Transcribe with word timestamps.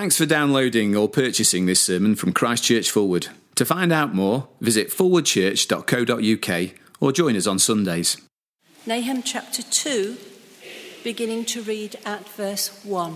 Thanks 0.00 0.16
for 0.16 0.24
downloading 0.24 0.96
or 0.96 1.10
purchasing 1.10 1.66
this 1.66 1.82
sermon 1.82 2.16
from 2.16 2.32
Christchurch 2.32 2.90
Forward. 2.90 3.26
To 3.56 3.66
find 3.66 3.92
out 3.92 4.14
more, 4.14 4.48
visit 4.58 4.88
forwardchurch.co.uk 4.88 6.70
or 7.00 7.12
join 7.12 7.36
us 7.36 7.46
on 7.46 7.58
Sundays. 7.58 8.16
Nahum 8.86 9.22
chapter 9.22 9.62
2, 9.62 10.16
beginning 11.04 11.44
to 11.44 11.60
read 11.60 11.96
at 12.06 12.26
verse 12.30 12.82
1. 12.82 13.14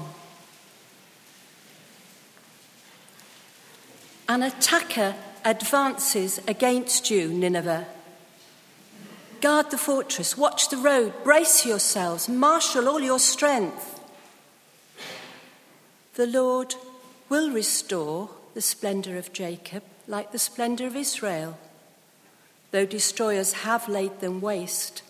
An 4.28 4.42
attacker 4.42 5.14
advances 5.42 6.38
against 6.46 7.10
you, 7.10 7.28
Nineveh. 7.28 7.86
Guard 9.40 9.70
the 9.70 9.78
fortress, 9.78 10.36
watch 10.36 10.68
the 10.68 10.76
road, 10.76 11.14
brace 11.24 11.64
yourselves, 11.64 12.28
marshal 12.28 12.90
all 12.90 13.00
your 13.00 13.18
strength. 13.18 13.93
The 16.14 16.26
Lord 16.28 16.76
will 17.28 17.50
restore 17.50 18.30
the 18.54 18.60
splendour 18.60 19.16
of 19.16 19.32
Jacob 19.32 19.82
like 20.06 20.30
the 20.30 20.38
splendour 20.38 20.86
of 20.86 20.94
Israel, 20.94 21.58
though 22.70 22.86
destroyers 22.86 23.64
have 23.64 23.88
laid 23.88 24.20
them 24.20 24.40
waste 24.40 25.02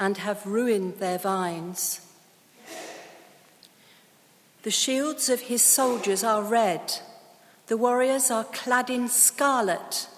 and 0.00 0.16
have 0.18 0.46
ruined 0.46 0.98
their 0.98 1.18
vines. 1.18 2.00
The 4.62 4.70
shields 4.70 5.28
of 5.28 5.42
his 5.42 5.62
soldiers 5.62 6.24
are 6.24 6.42
red, 6.42 7.00
the 7.66 7.76
warriors 7.76 8.30
are 8.30 8.44
clad 8.44 8.88
in 8.88 9.08
scarlet. 9.08 10.08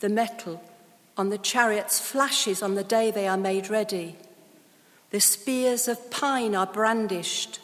The 0.00 0.08
metal 0.08 0.62
on 1.16 1.30
the 1.30 1.38
chariots 1.38 2.00
flashes 2.00 2.62
on 2.62 2.74
the 2.74 2.84
day 2.84 3.10
they 3.10 3.28
are 3.28 3.36
made 3.36 3.68
ready. 3.68 4.16
The 5.10 5.20
spears 5.20 5.88
of 5.88 6.10
pine 6.10 6.54
are 6.54 6.66
brandished. 6.66 7.60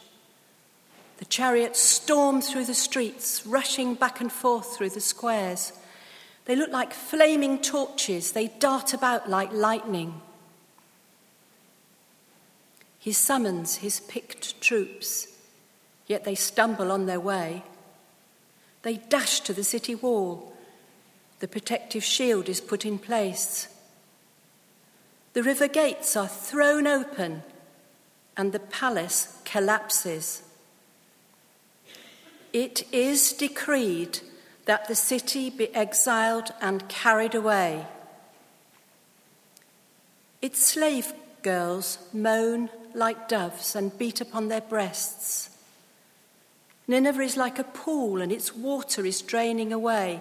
The 1.19 1.25
chariots 1.25 1.81
storm 1.81 2.41
through 2.41 2.65
the 2.65 2.75
streets, 2.75 3.47
rushing 3.47 3.95
back 3.95 4.21
and 4.21 4.33
forth 4.33 4.77
through 4.77 4.91
the 4.91 5.01
squares. 5.01 5.73
They 6.47 6.57
look 6.57 6.71
like 6.71 6.93
flaming 6.93 7.61
torches, 7.61 8.33
they 8.33 8.49
dart 8.49 8.93
about 8.93 9.31
like 9.31 9.53
lightning. 9.53 10.21
He 12.99 13.13
summons 13.13 13.77
his 13.77 14.01
picked 14.01 14.61
troops, 14.63 15.29
yet 16.07 16.25
they 16.25 16.35
stumble 16.35 16.91
on 16.91 17.05
their 17.05 17.21
way. 17.21 17.63
They 18.81 18.97
dash 18.97 19.41
to 19.41 19.53
the 19.53 19.65
city 19.65 19.95
wall. 19.95 20.55
The 21.41 21.49
protective 21.49 22.03
shield 22.03 22.49
is 22.49 22.63
put 22.63 22.87
in 22.87 22.99
place. 22.99 23.69
The 25.35 25.43
river 25.43 25.69
gates 25.69 26.17
are 26.17 26.29
thrown 26.29 26.87
open, 26.87 27.43
and 28.39 28.53
the 28.53 28.61
palace 28.61 29.39
collapses. 29.45 30.44
It 32.55 32.87
is 32.93 33.33
decreed 33.33 34.21
that 34.67 34.87
the 34.87 34.95
city 34.95 35.51
be 35.51 35.75
exiled 35.75 36.53
and 36.61 36.89
carried 36.89 37.35
away. 37.35 37.85
Its 40.41 40.65
slave 40.65 41.13
girls 41.43 41.99
moan 42.13 42.71
like 42.95 43.29
doves 43.29 43.75
and 43.75 43.99
beat 43.99 44.21
upon 44.21 44.47
their 44.47 44.61
breasts. 44.61 45.51
Nineveh 46.87 47.23
is 47.23 47.37
like 47.37 47.59
a 47.59 47.65
pool 47.65 48.23
and 48.23 48.31
its 48.31 48.55
water 48.55 49.05
is 49.05 49.21
draining 49.21 49.73
away. 49.73 50.21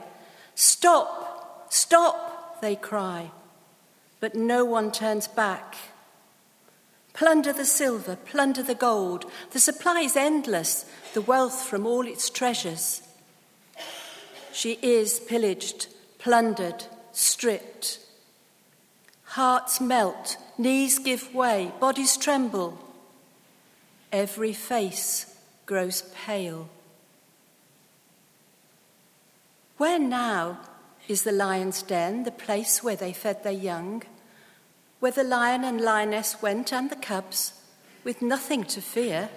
Stop! 0.56 1.68
Stop! 1.72 2.62
They 2.62 2.76
cry. 2.76 3.30
But 4.20 4.34
no 4.34 4.66
one 4.66 4.92
turns 4.92 5.28
back. 5.28 5.76
Plunder 7.14 7.54
the 7.54 7.66
silver, 7.66 8.16
plunder 8.16 8.64
the 8.64 8.76
gold. 8.76 9.26
The 9.52 9.60
supply 9.60 10.02
is 10.02 10.16
endless, 10.16 10.86
the 11.14 11.22
wealth 11.22 11.62
from 11.62 11.86
all 11.86 12.08
its 12.08 12.30
treasures. 12.30 13.02
She 14.52 14.80
is 14.82 15.20
pillaged, 15.20 15.88
plundered, 16.18 16.86
stripped. 17.12 18.00
Hearts 19.24 19.80
melt, 19.80 20.38
knees 20.58 21.00
give 21.00 21.34
way, 21.34 21.72
bodies 21.80 22.18
tremble. 22.18 22.78
Every 24.12 24.54
face 24.54 25.36
grows 25.66 26.04
pale. 26.26 26.70
Where 29.78 30.00
now 30.00 30.60
is 31.08 31.24
the 31.24 31.32
lion's 31.32 31.82
den, 31.82 32.24
the 32.24 32.32
place 32.32 32.84
where 32.84 32.96
they 32.96 33.12
fed 33.12 33.44
their 33.44 33.52
young? 33.52 34.04
Where 35.04 35.12
the 35.12 35.22
lion 35.22 35.66
and 35.66 35.82
lioness 35.82 36.42
went 36.42 36.72
and 36.72 36.90
the 36.90 36.96
cubs 36.96 37.52
with 38.06 38.22
nothing 38.22 38.64
to 38.64 38.80
fear. 38.80 39.28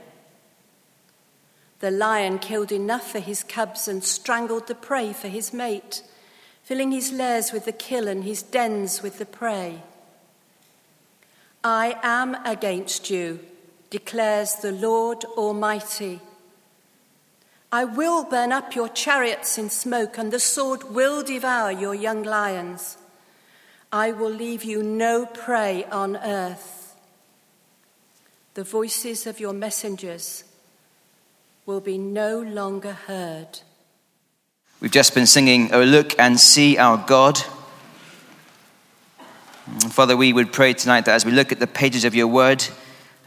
The 1.80 1.90
lion 1.90 2.38
killed 2.38 2.70
enough 2.70 3.10
for 3.10 3.18
his 3.18 3.42
cubs 3.42 3.88
and 3.88 4.04
strangled 4.04 4.68
the 4.68 4.76
prey 4.76 5.12
for 5.12 5.26
his 5.26 5.52
mate, 5.52 6.04
filling 6.62 6.92
his 6.92 7.10
lairs 7.10 7.50
with 7.50 7.64
the 7.64 7.72
kill 7.72 8.06
and 8.06 8.22
his 8.22 8.44
dens 8.44 9.02
with 9.02 9.18
the 9.18 9.26
prey. 9.26 9.82
I 11.64 11.98
am 12.00 12.36
against 12.46 13.10
you, 13.10 13.40
declares 13.90 14.54
the 14.54 14.70
Lord 14.70 15.24
Almighty. 15.36 16.20
I 17.72 17.82
will 17.82 18.22
burn 18.22 18.52
up 18.52 18.76
your 18.76 18.88
chariots 18.88 19.58
in 19.58 19.70
smoke, 19.70 20.16
and 20.16 20.32
the 20.32 20.38
sword 20.38 20.94
will 20.94 21.24
devour 21.24 21.72
your 21.72 21.92
young 21.92 22.22
lions. 22.22 22.98
I 23.96 24.12
will 24.12 24.30
leave 24.30 24.62
you 24.62 24.82
no 24.82 25.24
prey 25.24 25.86
on 25.86 26.18
earth. 26.18 26.94
The 28.52 28.62
voices 28.62 29.26
of 29.26 29.40
your 29.40 29.54
messengers 29.54 30.44
will 31.64 31.80
be 31.80 31.96
no 31.96 32.38
longer 32.38 32.92
heard. 32.92 33.60
We've 34.80 34.90
just 34.90 35.14
been 35.14 35.24
singing, 35.26 35.72
Oh, 35.72 35.82
look 35.82 36.14
and 36.18 36.38
see 36.38 36.76
our 36.76 37.02
God. 37.06 37.38
Father, 39.88 40.14
we 40.14 40.34
would 40.34 40.52
pray 40.52 40.74
tonight 40.74 41.06
that 41.06 41.14
as 41.14 41.24
we 41.24 41.32
look 41.32 41.50
at 41.50 41.58
the 41.58 41.66
pages 41.66 42.04
of 42.04 42.14
your 42.14 42.26
word, 42.26 42.62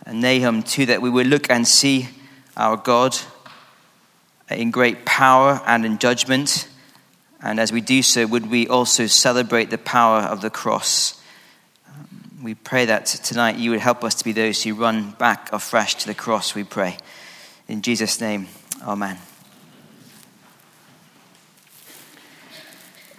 and 0.05 0.21
Nahum 0.21 0.61
2, 0.61 0.85
that 0.85 1.01
we 1.01 1.09
would 1.09 1.25
look 1.25 1.49
and 1.49 1.67
see 1.67 2.09
our 2.55 2.77
God 2.77 3.17
in 4.51 4.69
great 4.69 5.03
power 5.03 5.63
and 5.65 5.83
in 5.83 5.97
judgment. 5.97 6.67
And 7.41 7.59
as 7.59 7.71
we 7.71 7.81
do 7.81 8.01
so, 8.01 8.27
would 8.27 8.49
we 8.49 8.67
also 8.67 9.07
celebrate 9.07 9.69
the 9.69 9.77
power 9.77 10.21
of 10.21 10.41
the 10.41 10.49
cross? 10.49 11.21
Um, 11.87 12.43
we 12.43 12.53
pray 12.53 12.85
that 12.85 13.05
tonight 13.05 13.57
you 13.57 13.71
would 13.71 13.79
help 13.79 14.03
us 14.03 14.15
to 14.15 14.25
be 14.25 14.33
those 14.33 14.61
who 14.63 14.73
run 14.73 15.11
back 15.11 15.51
afresh 15.53 15.95
to 15.95 16.07
the 16.07 16.13
cross, 16.13 16.53
we 16.53 16.65
pray. 16.65 16.97
In 17.69 17.81
Jesus' 17.81 18.19
name, 18.19 18.47
amen. 18.85 19.17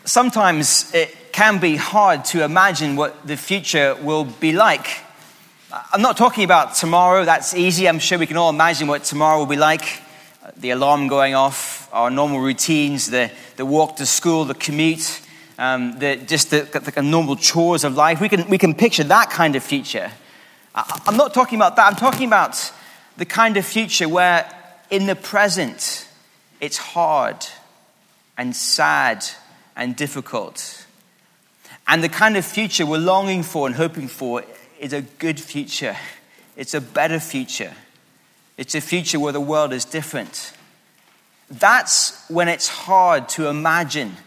Sometimes 0.04 0.92
it 0.92 1.32
can 1.32 1.58
be 1.58 1.76
hard 1.76 2.24
to 2.26 2.44
imagine 2.44 2.96
what 2.96 3.26
the 3.26 3.36
future 3.36 3.96
will 4.02 4.24
be 4.24 4.52
like. 4.52 4.86
I'm 5.92 6.02
not 6.02 6.16
talking 6.16 6.44
about 6.44 6.74
tomorrow, 6.74 7.24
that's 7.24 7.54
easy. 7.54 7.88
I'm 7.88 8.00
sure 8.00 8.18
we 8.18 8.26
can 8.26 8.36
all 8.36 8.50
imagine 8.50 8.88
what 8.88 9.04
tomorrow 9.04 9.38
will 9.38 9.46
be 9.46 9.56
like 9.56 10.02
the 10.56 10.70
alarm 10.70 11.08
going 11.08 11.34
off, 11.34 11.88
our 11.92 12.10
normal 12.10 12.40
routines, 12.40 13.10
the, 13.10 13.30
the 13.56 13.66
walk 13.66 13.96
to 13.96 14.06
school, 14.06 14.44
the 14.44 14.54
commute, 14.54 15.20
um, 15.58 15.98
the, 15.98 16.16
just 16.16 16.50
the, 16.50 16.62
the, 16.62 17.02
normal 17.02 17.36
chores 17.36 17.84
of 17.84 17.94
life. 17.94 18.20
We 18.20 18.28
can, 18.28 18.48
we 18.48 18.58
can 18.58 18.74
picture 18.74 19.04
that 19.04 19.30
kind 19.30 19.56
of 19.56 19.62
future. 19.62 20.10
I, 20.74 21.02
I'm 21.06 21.16
not 21.16 21.34
talking 21.34 21.56
about 21.58 21.76
that. 21.76 21.86
I'm 21.86 21.96
talking 21.96 22.26
about 22.26 22.72
the 23.16 23.24
kind 23.24 23.56
of 23.56 23.66
future 23.66 24.08
where 24.08 24.50
in 24.90 25.06
the 25.06 25.16
present 25.16 26.08
it's 26.60 26.78
hard 26.78 27.46
and 28.36 28.54
sad 28.56 29.24
and 29.76 29.96
difficult. 29.96 30.86
And 31.86 32.04
the 32.04 32.08
kind 32.08 32.36
of 32.36 32.44
future 32.44 32.86
we're 32.86 32.98
longing 32.98 33.42
for 33.42 33.66
and 33.66 33.76
hoping 33.76 34.08
for 34.08 34.44
is 34.78 34.92
a 34.92 35.02
good 35.02 35.40
future. 35.40 35.96
It's 36.56 36.74
a 36.74 36.80
better 36.80 37.20
future. 37.20 37.74
It's 38.60 38.74
a 38.74 38.80
future 38.82 39.18
where 39.18 39.32
the 39.32 39.40
world 39.40 39.72
is 39.72 39.86
different. 39.86 40.52
That's 41.50 42.28
when 42.28 42.46
it's 42.46 42.68
hard 42.68 43.26
to 43.30 43.48
imagine 43.48 44.18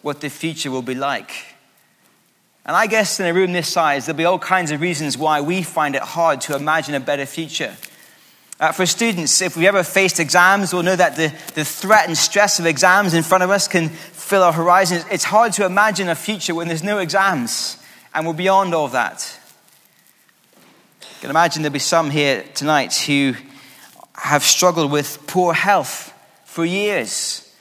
what 0.00 0.22
the 0.22 0.30
future 0.30 0.70
will 0.70 0.80
be 0.80 0.94
like. 0.94 1.30
And 2.64 2.74
I 2.74 2.86
guess 2.86 3.20
in 3.20 3.26
a 3.26 3.34
room 3.34 3.52
this 3.52 3.68
size, 3.68 4.06
there'll 4.06 4.16
be 4.16 4.24
all 4.24 4.38
kinds 4.38 4.70
of 4.70 4.80
reasons 4.80 5.18
why 5.18 5.42
we 5.42 5.62
find 5.62 5.94
it 5.94 6.00
hard 6.00 6.40
to 6.42 6.56
imagine 6.56 6.94
a 6.94 7.00
better 7.00 7.26
future. 7.26 7.76
Uh, 8.58 8.72
for 8.72 8.86
students, 8.86 9.42
if 9.42 9.58
we 9.58 9.68
ever 9.68 9.82
faced 9.82 10.18
exams, 10.18 10.72
we'll 10.72 10.82
know 10.82 10.96
that 10.96 11.16
the, 11.16 11.30
the 11.52 11.64
threat 11.64 12.08
and 12.08 12.16
stress 12.16 12.58
of 12.58 12.64
exams 12.64 13.12
in 13.12 13.22
front 13.22 13.44
of 13.44 13.50
us 13.50 13.68
can 13.68 13.90
fill 13.90 14.42
our 14.42 14.54
horizons. 14.54 15.04
It's 15.10 15.24
hard 15.24 15.52
to 15.54 15.66
imagine 15.66 16.08
a 16.08 16.14
future 16.14 16.54
when 16.54 16.66
there's 16.66 16.82
no 16.82 16.96
exams 16.96 17.76
and 18.14 18.26
we're 18.26 18.32
beyond 18.32 18.72
all 18.72 18.88
that. 18.88 19.38
Can 21.20 21.28
imagine 21.28 21.60
there'll 21.60 21.74
be 21.74 21.78
some 21.78 22.08
here 22.08 22.42
tonight 22.54 22.94
who 22.94 23.34
have 24.22 24.44
struggled 24.44 24.92
with 24.92 25.26
poor 25.26 25.52
health 25.52 26.14
for 26.44 26.64
years. 26.64 27.52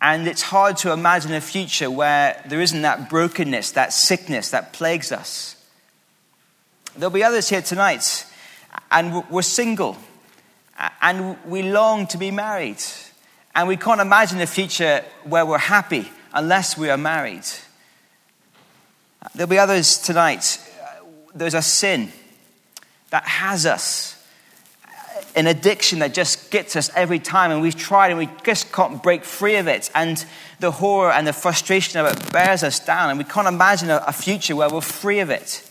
And 0.00 0.28
it's 0.28 0.42
hard 0.42 0.76
to 0.78 0.92
imagine 0.92 1.32
a 1.32 1.40
future 1.40 1.90
where 1.90 2.40
there 2.46 2.60
isn't 2.60 2.82
that 2.82 3.10
brokenness, 3.10 3.72
that 3.72 3.92
sickness 3.92 4.50
that 4.50 4.72
plagues 4.72 5.10
us. 5.10 5.56
There'll 6.96 7.10
be 7.10 7.24
others 7.24 7.48
here 7.48 7.62
tonight, 7.62 8.26
and 8.92 9.28
we're 9.28 9.42
single, 9.42 9.96
and 11.00 11.36
we 11.46 11.64
long 11.64 12.06
to 12.08 12.18
be 12.18 12.30
married. 12.30 12.82
And 13.52 13.66
we 13.66 13.76
can't 13.76 14.00
imagine 14.00 14.40
a 14.40 14.46
future 14.46 15.04
where 15.24 15.44
we're 15.44 15.58
happy 15.58 16.08
unless 16.32 16.78
we 16.78 16.90
are 16.90 16.96
married. 16.96 17.44
There'll 19.34 19.50
be 19.50 19.58
others 19.58 19.98
tonight. 19.98 20.60
There's 21.34 21.54
a 21.54 21.62
sin 21.62 22.12
that 23.10 23.24
has 23.24 23.66
us, 23.66 24.21
an 25.34 25.46
addiction 25.46 26.00
that 26.00 26.14
just 26.14 26.50
gets 26.50 26.76
us 26.76 26.90
every 26.94 27.18
time, 27.18 27.50
and 27.50 27.62
we've 27.62 27.76
tried 27.76 28.10
and 28.10 28.18
we 28.18 28.28
just 28.44 28.72
can't 28.72 29.02
break 29.02 29.24
free 29.24 29.56
of 29.56 29.66
it. 29.66 29.90
And 29.94 30.24
the 30.60 30.70
horror 30.70 31.10
and 31.10 31.26
the 31.26 31.32
frustration 31.32 32.00
of 32.00 32.06
it 32.06 32.32
bears 32.32 32.62
us 32.62 32.78
down, 32.78 33.10
and 33.10 33.18
we 33.18 33.24
can't 33.24 33.48
imagine 33.48 33.90
a, 33.90 34.12
future 34.12 34.54
where 34.54 34.68
we're 34.68 34.80
free 34.80 35.20
of 35.20 35.30
it. 35.30 35.68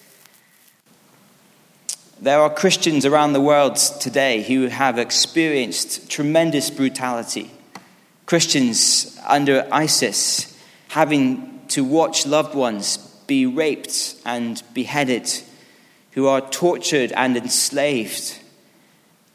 There 2.20 2.40
are 2.40 2.54
Christians 2.54 3.06
around 3.06 3.34
the 3.34 3.42
world 3.42 3.78
today 3.78 4.44
who 4.44 4.68
have 4.68 5.00
experienced 5.00 6.10
tremendous 6.10 6.70
brutality. 6.70 7.52
Christians 8.26 9.20
under 9.28 9.68
ISIS 9.72 10.58
having 10.90 11.62
to 11.70 11.84
watch 11.84 12.26
loved 12.26 12.54
ones 12.54 12.98
be 13.28 13.46
raped 13.46 14.16
and 14.26 14.62
beheaded, 14.74 15.32
who 16.12 16.28
are 16.28 16.42
tortured 16.42 17.14
and 17.14 17.38
enslaved. 17.38 18.38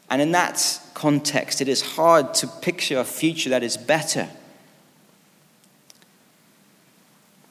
And 0.09 0.21
in 0.21 0.31
that 0.31 0.81
context, 0.93 1.61
it 1.61 1.67
is 1.67 1.81
hard 1.81 2.33
to 2.35 2.47
picture 2.47 2.99
a 2.99 3.03
future 3.03 3.49
that 3.49 3.63
is 3.63 3.77
better. 3.77 4.29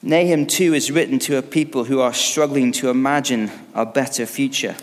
Nahum 0.01 0.45
2 0.45 0.73
is 0.73 0.91
written 0.91 1.19
to 1.19 1.37
a 1.37 1.41
people 1.41 1.83
who 1.83 1.99
are 1.99 2.13
struggling 2.13 2.71
to 2.73 2.89
imagine 2.89 3.51
a 3.73 3.85
better 3.85 4.25
future. 4.25 4.75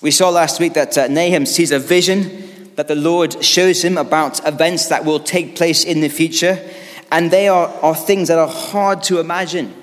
We 0.00 0.10
saw 0.10 0.30
last 0.30 0.60
week 0.60 0.74
that 0.74 0.96
uh, 0.98 1.08
Nahum 1.08 1.46
sees 1.46 1.70
a 1.70 1.78
vision 1.78 2.74
that 2.76 2.88
the 2.88 2.94
Lord 2.94 3.42
shows 3.42 3.82
him 3.82 3.96
about 3.96 4.46
events 4.46 4.88
that 4.88 5.04
will 5.04 5.20
take 5.20 5.56
place 5.56 5.84
in 5.84 6.00
the 6.00 6.08
future, 6.08 6.58
and 7.10 7.30
they 7.30 7.48
are, 7.48 7.68
are 7.82 7.94
things 7.94 8.28
that 8.28 8.38
are 8.38 8.48
hard 8.48 9.02
to 9.04 9.18
imagine. 9.18 9.74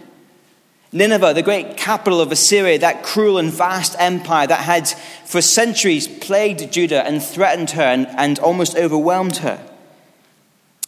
Nineveh, 0.94 1.34
the 1.34 1.42
great 1.42 1.76
capital 1.76 2.22
of 2.22 2.32
Assyria, 2.32 2.78
that 2.80 3.02
cruel 3.02 3.40
and 3.40 3.52
vast 3.52 3.96
empire 3.98 4.46
that 4.46 4.60
had 4.60 4.88
for 5.26 5.42
centuries 5.42 6.08
plagued 6.08 6.72
Judah 6.72 7.04
and 7.06 7.22
threatened 7.22 7.72
her 7.72 7.82
and, 7.82 8.08
and 8.16 8.38
almost 8.38 8.78
overwhelmed 8.78 9.38
her. 9.38 9.60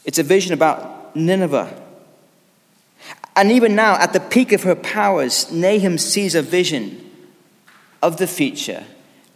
It's 0.06 0.20
a 0.20 0.24
vision 0.24 0.54
about 0.54 1.16
Nineveh. 1.16 1.82
And 3.36 3.52
even 3.52 3.76
now, 3.76 3.96
at 3.96 4.14
the 4.14 4.20
peak 4.20 4.52
of 4.52 4.64
her 4.64 4.76
powers, 4.76 5.52
Nahum 5.52 5.98
sees 5.98 6.36
a 6.36 6.42
vision 6.44 7.12
of 8.02 8.18
the 8.18 8.28
future 8.28 8.84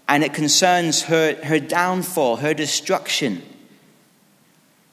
and 0.08 0.24
it 0.24 0.34
concerns 0.34 1.04
her, 1.04 1.36
her 1.46 1.60
downfall, 1.60 2.38
her 2.38 2.54
destruction. 2.54 3.42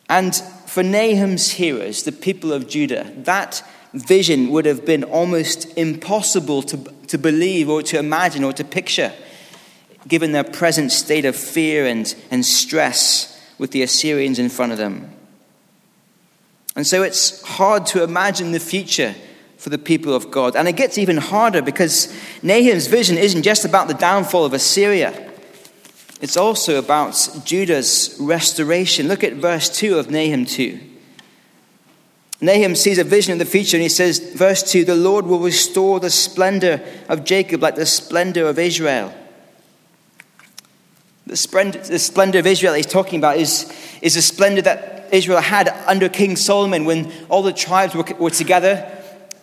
And 0.08 0.34
for 0.66 0.82
Nahum's 0.82 1.52
hearers, 1.52 2.02
the 2.02 2.12
people 2.12 2.52
of 2.52 2.68
Judah, 2.68 3.12
that 3.16 3.62
vision 3.96 4.50
would 4.50 4.66
have 4.66 4.84
been 4.84 5.04
almost 5.04 5.76
impossible 5.76 6.62
to, 6.62 6.76
to 7.08 7.18
believe 7.18 7.68
or 7.68 7.82
to 7.82 7.98
imagine 7.98 8.44
or 8.44 8.52
to 8.52 8.64
picture, 8.64 9.12
given 10.06 10.32
their 10.32 10.44
present 10.44 10.92
state 10.92 11.24
of 11.24 11.34
fear 11.34 11.86
and, 11.86 12.14
and 12.30 12.44
stress 12.44 13.32
with 13.58 13.70
the 13.70 13.82
Assyrians 13.82 14.38
in 14.38 14.48
front 14.48 14.72
of 14.72 14.78
them. 14.78 15.10
And 16.74 16.86
so 16.86 17.02
it's 17.02 17.42
hard 17.42 17.86
to 17.86 18.02
imagine 18.02 18.52
the 18.52 18.60
future 18.60 19.14
for 19.56 19.70
the 19.70 19.78
people 19.78 20.14
of 20.14 20.30
God. 20.30 20.54
And 20.54 20.68
it 20.68 20.76
gets 20.76 20.98
even 20.98 21.16
harder 21.16 21.62
because 21.62 22.14
Nahum's 22.42 22.86
vision 22.86 23.16
isn't 23.16 23.42
just 23.42 23.64
about 23.64 23.88
the 23.88 23.94
downfall 23.94 24.44
of 24.44 24.52
Assyria, 24.52 25.22
it's 26.20 26.36
also 26.36 26.78
about 26.78 27.12
Judah's 27.44 28.16
restoration. 28.18 29.08
Look 29.08 29.22
at 29.22 29.34
verse 29.34 29.68
2 29.68 29.98
of 29.98 30.10
Nahum 30.10 30.46
2. 30.46 30.80
Nahum 32.40 32.74
sees 32.74 32.98
a 32.98 33.04
vision 33.04 33.32
of 33.32 33.38
the 33.38 33.44
future 33.46 33.76
and 33.76 33.82
he 33.82 33.88
says, 33.88 34.18
verse 34.34 34.62
2 34.70 34.84
The 34.84 34.94
Lord 34.94 35.26
will 35.26 35.40
restore 35.40 36.00
the 36.00 36.10
splendor 36.10 36.82
of 37.08 37.24
Jacob 37.24 37.62
like 37.62 37.76
the 37.76 37.86
splendor 37.86 38.46
of 38.46 38.58
Israel. 38.58 39.14
The 41.26 41.36
splendor, 41.36 41.78
the 41.78 41.98
splendor 41.98 42.38
of 42.38 42.46
Israel 42.46 42.74
he's 42.74 42.86
talking 42.86 43.18
about 43.18 43.38
is, 43.38 43.72
is 44.02 44.14
the 44.14 44.22
splendor 44.22 44.62
that 44.62 45.08
Israel 45.12 45.40
had 45.40 45.68
under 45.86 46.08
King 46.08 46.36
Solomon 46.36 46.84
when 46.84 47.10
all 47.28 47.42
the 47.42 47.52
tribes 47.52 47.94
were, 47.94 48.04
were 48.18 48.30
together 48.30 48.92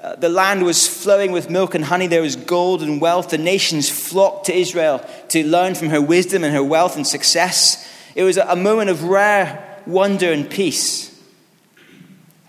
uh, 0.03 0.17
the 0.17 0.27
land 0.27 0.65
was 0.65 0.85
flowing 0.85 1.31
with 1.31 1.49
milk 1.49 1.75
and 1.75 1.85
honey. 1.85 2.07
There 2.07 2.21
was 2.21 2.35
gold 2.35 2.83
and 2.83 2.99
wealth. 2.99 3.29
The 3.29 3.37
nations 3.37 3.89
flocked 3.89 4.47
to 4.47 4.53
Israel 4.53 4.99
to 5.29 5.47
learn 5.47 5.75
from 5.75 5.89
her 5.89 6.01
wisdom 6.01 6.43
and 6.43 6.53
her 6.53 6.63
wealth 6.63 6.97
and 6.97 7.07
success. 7.07 7.89
It 8.13 8.23
was 8.23 8.35
a 8.35 8.57
moment 8.57 8.89
of 8.89 9.05
rare 9.05 9.81
wonder 9.87 10.33
and 10.33 10.49
peace. 10.49 11.12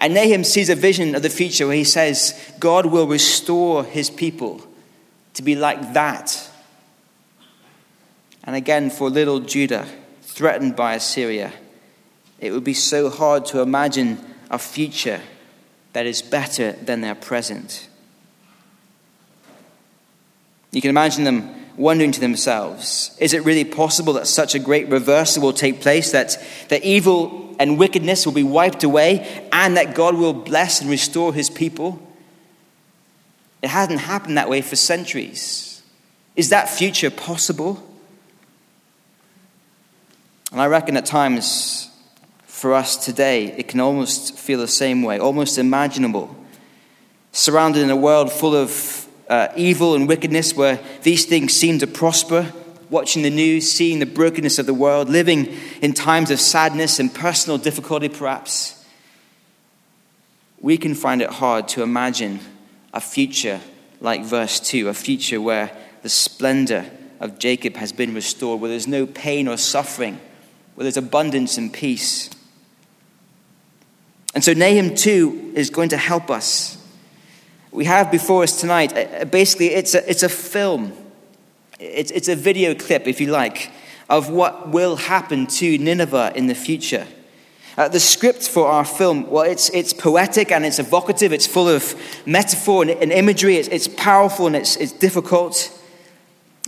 And 0.05 0.13
Nahum 0.13 0.45
sees 0.45 0.69
a 0.69 0.75
vision 0.75 1.15
of 1.15 1.23
the 1.23 1.31
future 1.31 1.67
where 1.67 1.77
he 1.77 1.83
says, 1.83 2.39
God 2.61 2.85
will 2.85 3.07
restore 3.07 3.85
his 3.85 4.11
people 4.11 4.61
to 5.33 5.43
be 5.43 5.57
like 5.57 5.95
that. 5.95 6.51
And 8.43 8.55
again, 8.55 8.91
for 8.91 9.09
little 9.09 9.41
Judah, 9.41 9.89
threatened 10.21 10.77
by 10.77 10.93
Assyria, 10.97 11.55
it 12.39 12.53
would 12.53 12.65
be 12.65 12.75
so 12.75 13.09
hard 13.09 13.47
to 13.47 13.63
imagine 13.63 14.19
a 14.51 14.59
future 14.59 15.23
that 15.95 16.05
is 16.05 16.21
better 16.21 16.73
than 16.73 17.01
their 17.01 17.15
present. 17.15 17.89
You 20.71 20.83
can 20.83 20.91
imagine 20.91 21.25
them 21.25 21.54
wondering 21.77 22.13
to 22.13 22.21
themselves 22.21 23.17
is 23.19 23.35
it 23.35 23.45
really 23.45 23.65
possible 23.65 24.13
that 24.15 24.27
such 24.27 24.55
a 24.55 24.59
great 24.59 24.89
reversal 24.89 25.43
will 25.43 25.53
take 25.53 25.81
place, 25.81 26.13
that, 26.13 26.37
that 26.69 26.85
evil 26.85 27.57
and 27.59 27.79
wickedness 27.79 28.27
will 28.27 28.33
be 28.33 28.43
wiped 28.43 28.85
away, 28.85 29.49
and 29.53 29.77
that 29.77 29.95
God 29.95 30.15
will 30.17 30.33
bless 30.33 30.81
and 30.81 30.91
restore 30.91 31.33
his 31.33 31.51
people? 31.51 32.01
It 33.63 33.69
hasn't 33.69 34.01
happened 34.01 34.37
that 34.37 34.49
way 34.49 34.61
for 34.61 34.77
centuries. 34.77 35.83
Is 36.37 36.51
that 36.51 36.69
future 36.69 37.11
possible? 37.11 37.83
And 40.53 40.61
I 40.61 40.67
reckon 40.67 40.97
at 40.97 41.07
times 41.07 41.91
for 42.45 42.75
us 42.75 42.97
today, 42.97 43.47
it 43.47 43.69
can 43.69 43.81
almost 43.81 44.39
feel 44.39 44.59
the 44.59 44.69
same 44.69 45.03
way, 45.03 45.19
almost 45.19 45.59
imaginable. 45.59 46.35
Surrounded 47.33 47.83
in 47.83 47.91
a 47.91 47.97
world 47.97 48.31
full 48.31 48.55
of 48.55 49.04
uh, 49.29 49.49
evil 49.57 49.95
and 49.95 50.09
wickedness 50.09 50.55
where 50.55 50.79
these 51.03 51.25
things 51.25 51.53
seem 51.53 51.79
to 51.79 51.87
prosper, 51.87 52.53
watching 52.91 53.23
the 53.23 53.31
news, 53.31 53.71
seeing 53.71 53.99
the 53.99 54.07
brokenness 54.07 54.59
of 54.59 54.67
the 54.67 54.75
world, 54.75 55.09
living 55.09 55.55
in 55.81 55.93
times 55.93 56.31
of 56.31 56.41
sadness 56.41 56.99
and 56.99 57.15
personal 57.15 57.59
difficulty, 57.59 58.09
perhaps, 58.09 58.85
we 60.61 60.79
can 60.79 60.95
find 60.95 61.21
it 61.21 61.31
hard 61.31 61.69
to 61.69 61.83
imagine 61.83 62.41
a 62.93 63.01
future 63.01 63.61
like 64.01 64.23
verse 64.23 64.61
2, 64.61 64.89
a 64.89 64.95
future 64.95 65.41
where 65.41 65.71
the 66.03 66.09
splendor 66.09 66.85
of 67.21 67.39
Jacob 67.39 67.77
has 67.77 67.93
been 67.93 68.15
restored, 68.15 68.61
where 68.61 68.71
there's 68.71 68.87
no 68.87 69.07
pain 69.07 69.49
or 69.49 69.57
suffering, 69.57 70.21
where 70.75 70.85
there's 70.85 70.97
abundance 70.97 71.57
and 71.57 71.73
peace. 71.73 72.31
And 74.35 74.45
so 74.45 74.53
Nahum 74.53 74.95
2 74.95 75.53
is 75.55 75.71
going 75.71 75.89
to 75.91 75.97
help 75.97 76.31
us. 76.31 76.84
We 77.75 77.87
have 77.87 78.13
before 78.13 78.45
us 78.45 78.61
tonight, 78.61 78.93
uh, 78.93 79.01
uh, 79.01 79.25
basically, 79.25 79.75
it's 79.75 79.97
a, 79.97 80.09
it's 80.09 80.23
a 80.23 80.29
film. 80.29 80.93
It's, 81.81 82.13
it's 82.13 82.29
a 82.29 82.37
video 82.37 82.73
clip, 82.73 83.09
if 83.09 83.21
you 83.21 83.33
like, 83.33 83.73
of 84.09 84.31
what 84.31 84.69
will 84.69 84.95
happen 84.95 85.49
to 85.49 85.77
Nineveh 85.79 86.35
in 86.37 86.47
the 86.47 86.55
future. 86.55 87.05
Uh, 87.77 87.89
the 87.89 87.99
script 87.99 88.49
for 88.49 88.69
our 88.69 88.85
film, 88.85 89.29
well, 89.29 89.43
it's, 89.43 89.71
it's 89.71 89.93
poetic 89.93 90.53
and 90.53 90.65
it's 90.65 90.79
evocative. 90.79 91.33
It's 91.33 91.49
full 91.49 91.69
of 91.69 91.97
metaphor 92.25 92.83
and, 92.83 92.93
and 92.93 93.11
imagery. 93.11 93.57
It's, 93.57 93.67
it's 93.67 93.89
powerful 93.89 94.47
and 94.47 94.55
it's, 94.55 94.77
it's 94.77 94.93
difficult. 94.93 95.77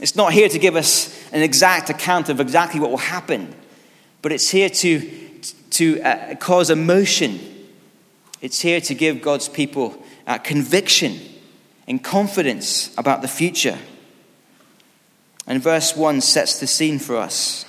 It's 0.00 0.16
not 0.16 0.32
here 0.32 0.48
to 0.48 0.58
give 0.58 0.74
us 0.74 1.30
an 1.30 1.40
exact 1.40 1.88
account 1.88 2.30
of 2.30 2.40
exactly 2.40 2.80
what 2.80 2.90
will 2.90 2.96
happen, 2.96 3.54
but 4.22 4.32
it's 4.32 4.50
here 4.50 4.70
to, 4.70 5.08
to 5.70 6.02
uh, 6.02 6.34
cause 6.34 6.68
emotion 6.68 7.38
it's 8.42 8.60
here 8.60 8.80
to 8.82 8.94
give 8.94 9.22
God's 9.22 9.48
people 9.48 10.02
uh, 10.26 10.38
conviction 10.38 11.20
and 11.86 12.02
confidence 12.02 12.96
about 12.98 13.22
the 13.22 13.28
future. 13.28 13.78
And 15.46 15.62
verse 15.62 15.96
1 15.96 16.20
sets 16.20 16.58
the 16.58 16.66
scene 16.66 16.98
for 16.98 17.16
us. 17.16 17.64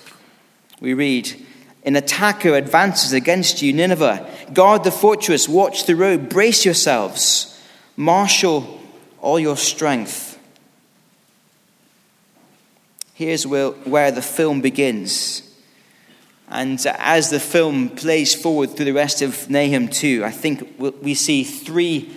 We 0.80 0.94
read, 0.94 1.46
An 1.84 1.96
attacker 1.96 2.56
advances 2.56 3.14
against 3.14 3.62
you, 3.62 3.74
Nineveh. 3.74 4.28
Guard 4.54 4.84
the 4.84 4.92
fortress, 4.92 5.48
watch 5.48 5.86
the 5.86 5.96
road, 5.96 6.30
brace 6.30 6.66
yourselves, 6.66 7.62
marshal 7.96 8.82
all 9.22 9.40
your 9.40 9.58
strength. 9.58 10.40
Here's 13.14 13.48
where, 13.48 13.70
where 13.70 14.12
the 14.12 14.22
film 14.22 14.62
begins. 14.62 15.44
And 16.50 16.84
as 17.00 17.30
the 17.30 17.40
film 17.40 17.90
plays 17.90 18.34
forward 18.34 18.72
through 18.72 18.86
the 18.86 18.94
rest 18.94 19.22
of 19.22 19.50
Nahum 19.50 19.90
2, 19.90 20.24
I 20.24 20.32
think 20.32 20.80
we 20.80 21.14
see 21.14 21.44
three 21.44 22.16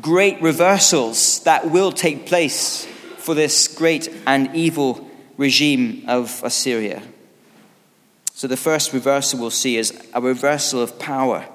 great 0.00 0.40
reversals 0.42 1.40
that 1.44 1.70
will 1.70 1.92
take 1.92 2.26
place 2.26 2.86
for 3.18 3.34
this 3.34 3.68
great 3.68 4.08
and 4.26 4.54
evil 4.54 5.08
regime 5.36 6.04
of 6.08 6.42
Assyria. 6.44 7.02
So 8.34 8.48
the 8.48 8.56
first 8.56 8.92
reversal 8.92 9.40
we'll 9.40 9.50
see 9.50 9.76
is 9.76 9.92
a 10.12 10.20
reversal 10.20 10.82
of 10.82 10.98
power. 10.98 11.46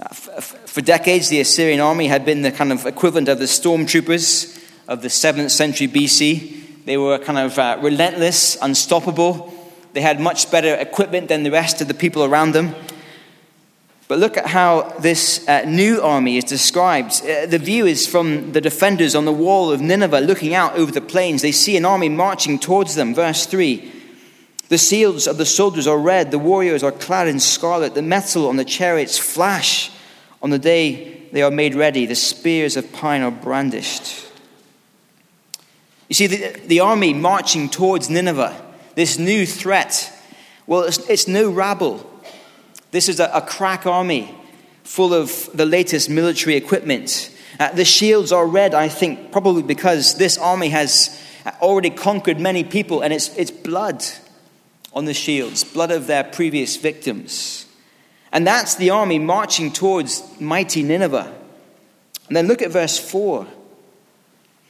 Uh, 0.00 0.08
for 0.08 0.80
decades, 0.80 1.28
the 1.28 1.40
Assyrian 1.40 1.80
army 1.80 2.08
had 2.08 2.24
been 2.24 2.42
the 2.42 2.50
kind 2.50 2.72
of 2.72 2.84
equivalent 2.86 3.28
of 3.28 3.38
the 3.38 3.44
stormtroopers 3.44 4.60
of 4.88 5.02
the 5.02 5.08
7th 5.08 5.50
century 5.50 5.86
BC. 5.86 6.84
They 6.84 6.96
were 6.96 7.18
kind 7.18 7.38
of 7.38 7.58
uh, 7.58 7.78
relentless, 7.80 8.56
unstoppable. 8.60 9.52
They 9.92 10.00
had 10.00 10.18
much 10.18 10.50
better 10.50 10.74
equipment 10.74 11.28
than 11.28 11.44
the 11.44 11.50
rest 11.50 11.80
of 11.80 11.88
the 11.88 11.94
people 11.94 12.24
around 12.24 12.52
them. 12.52 12.74
But 14.14 14.20
look 14.20 14.36
at 14.36 14.46
how 14.46 14.82
this 15.00 15.44
uh, 15.48 15.64
new 15.66 16.00
army 16.00 16.36
is 16.36 16.44
described. 16.44 17.20
Uh, 17.24 17.46
the 17.46 17.58
view 17.58 17.84
is 17.84 18.06
from 18.06 18.52
the 18.52 18.60
defenders 18.60 19.16
on 19.16 19.24
the 19.24 19.32
wall 19.32 19.72
of 19.72 19.80
Nineveh 19.80 20.20
looking 20.20 20.54
out 20.54 20.76
over 20.76 20.92
the 20.92 21.00
plains. 21.00 21.42
They 21.42 21.50
see 21.50 21.76
an 21.76 21.84
army 21.84 22.08
marching 22.08 22.60
towards 22.60 22.94
them. 22.94 23.12
Verse 23.12 23.44
3 23.44 23.90
The 24.68 24.78
shields 24.78 25.26
of 25.26 25.36
the 25.36 25.44
soldiers 25.44 25.88
are 25.88 25.98
red, 25.98 26.30
the 26.30 26.38
warriors 26.38 26.84
are 26.84 26.92
clad 26.92 27.26
in 27.26 27.40
scarlet, 27.40 27.96
the 27.96 28.02
metal 28.02 28.46
on 28.46 28.54
the 28.54 28.64
chariots 28.64 29.18
flash. 29.18 29.90
On 30.40 30.50
the 30.50 30.60
day 30.60 31.22
they 31.32 31.42
are 31.42 31.50
made 31.50 31.74
ready, 31.74 32.06
the 32.06 32.14
spears 32.14 32.76
of 32.76 32.92
pine 32.92 33.22
are 33.22 33.32
brandished. 33.32 34.30
You 36.08 36.14
see, 36.14 36.28
the, 36.28 36.60
the 36.68 36.78
army 36.78 37.14
marching 37.14 37.68
towards 37.68 38.08
Nineveh, 38.08 38.62
this 38.94 39.18
new 39.18 39.44
threat, 39.44 40.12
well, 40.68 40.82
it's, 40.82 40.98
it's 41.10 41.26
no 41.26 41.50
rabble. 41.50 42.08
This 42.94 43.08
is 43.08 43.18
a, 43.18 43.28
a 43.34 43.40
crack 43.40 43.86
army 43.86 44.32
full 44.84 45.12
of 45.12 45.50
the 45.52 45.66
latest 45.66 46.08
military 46.08 46.54
equipment. 46.54 47.28
Uh, 47.58 47.72
the 47.72 47.84
shields 47.84 48.30
are 48.30 48.46
red, 48.46 48.72
I 48.72 48.88
think, 48.88 49.32
probably 49.32 49.64
because 49.64 50.16
this 50.16 50.38
army 50.38 50.68
has 50.68 51.20
already 51.60 51.90
conquered 51.90 52.38
many 52.38 52.62
people, 52.62 53.00
and 53.00 53.12
it's, 53.12 53.36
it's 53.36 53.50
blood 53.50 54.04
on 54.92 55.06
the 55.06 55.12
shields, 55.12 55.64
blood 55.64 55.90
of 55.90 56.06
their 56.06 56.22
previous 56.22 56.76
victims. 56.76 57.66
And 58.30 58.46
that's 58.46 58.76
the 58.76 58.90
army 58.90 59.18
marching 59.18 59.72
towards 59.72 60.22
mighty 60.40 60.84
Nineveh. 60.84 61.34
And 62.28 62.36
then 62.36 62.46
look 62.46 62.62
at 62.62 62.70
verse 62.70 62.96
4. 62.96 63.44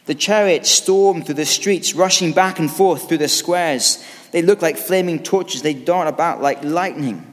The 0.06 0.14
chariots 0.14 0.70
storm 0.70 1.22
through 1.22 1.34
the 1.34 1.44
streets, 1.44 1.92
rushing 1.92 2.32
back 2.32 2.58
and 2.58 2.70
forth 2.70 3.06
through 3.06 3.18
the 3.18 3.28
squares. 3.28 4.02
They 4.32 4.40
look 4.40 4.62
like 4.62 4.78
flaming 4.78 5.22
torches, 5.22 5.60
they 5.60 5.74
dart 5.74 6.08
about 6.08 6.40
like 6.40 6.64
lightning 6.64 7.32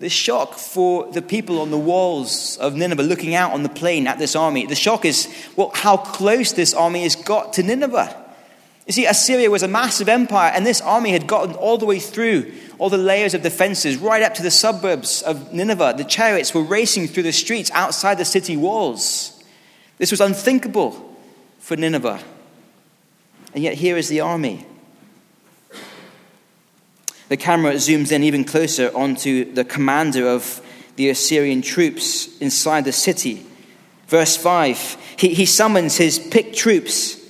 the 0.00 0.08
shock 0.08 0.54
for 0.54 1.10
the 1.12 1.22
people 1.22 1.60
on 1.60 1.70
the 1.70 1.78
walls 1.78 2.56
of 2.58 2.74
Nineveh 2.74 3.02
looking 3.02 3.34
out 3.34 3.52
on 3.52 3.62
the 3.62 3.68
plain 3.68 4.06
at 4.06 4.18
this 4.18 4.34
army. 4.34 4.66
The 4.66 4.74
shock 4.74 5.04
is 5.04 5.32
well, 5.56 5.70
how 5.74 5.96
close 5.96 6.52
this 6.52 6.74
army 6.74 7.04
has 7.04 7.16
got 7.16 7.52
to 7.54 7.62
Nineveh. 7.62 8.22
You 8.86 8.92
see, 8.92 9.06
Assyria 9.06 9.50
was 9.50 9.62
a 9.62 9.68
massive 9.68 10.10
empire, 10.10 10.52
and 10.54 10.66
this 10.66 10.82
army 10.82 11.10
had 11.12 11.26
gotten 11.26 11.54
all 11.54 11.78
the 11.78 11.86
way 11.86 11.98
through 11.98 12.52
all 12.78 12.90
the 12.90 12.98
layers 12.98 13.32
of 13.32 13.42
defenses, 13.42 13.96
right 13.96 14.22
up 14.22 14.34
to 14.34 14.42
the 14.42 14.50
suburbs 14.50 15.22
of 15.22 15.54
Nineveh. 15.54 15.94
The 15.96 16.04
chariots 16.04 16.52
were 16.52 16.62
racing 16.62 17.08
through 17.08 17.22
the 17.22 17.32
streets 17.32 17.70
outside 17.70 18.18
the 18.18 18.26
city 18.26 18.56
walls. 18.56 19.42
This 19.96 20.10
was 20.10 20.20
unthinkable 20.20 21.16
for 21.60 21.76
Nineveh. 21.76 22.20
And 23.54 23.62
yet, 23.62 23.74
here 23.74 23.96
is 23.96 24.08
the 24.08 24.20
army. 24.20 24.66
The 27.28 27.36
camera 27.36 27.74
zooms 27.74 28.12
in 28.12 28.22
even 28.22 28.44
closer 28.44 28.94
onto 28.94 29.52
the 29.52 29.64
commander 29.64 30.28
of 30.28 30.60
the 30.96 31.08
Assyrian 31.10 31.62
troops 31.62 32.38
inside 32.38 32.84
the 32.84 32.92
city. 32.92 33.46
Verse 34.06 34.36
5 34.36 34.96
he, 35.16 35.34
he 35.34 35.46
summons 35.46 35.96
his 35.96 36.18
picked 36.18 36.56
troops. 36.56 37.20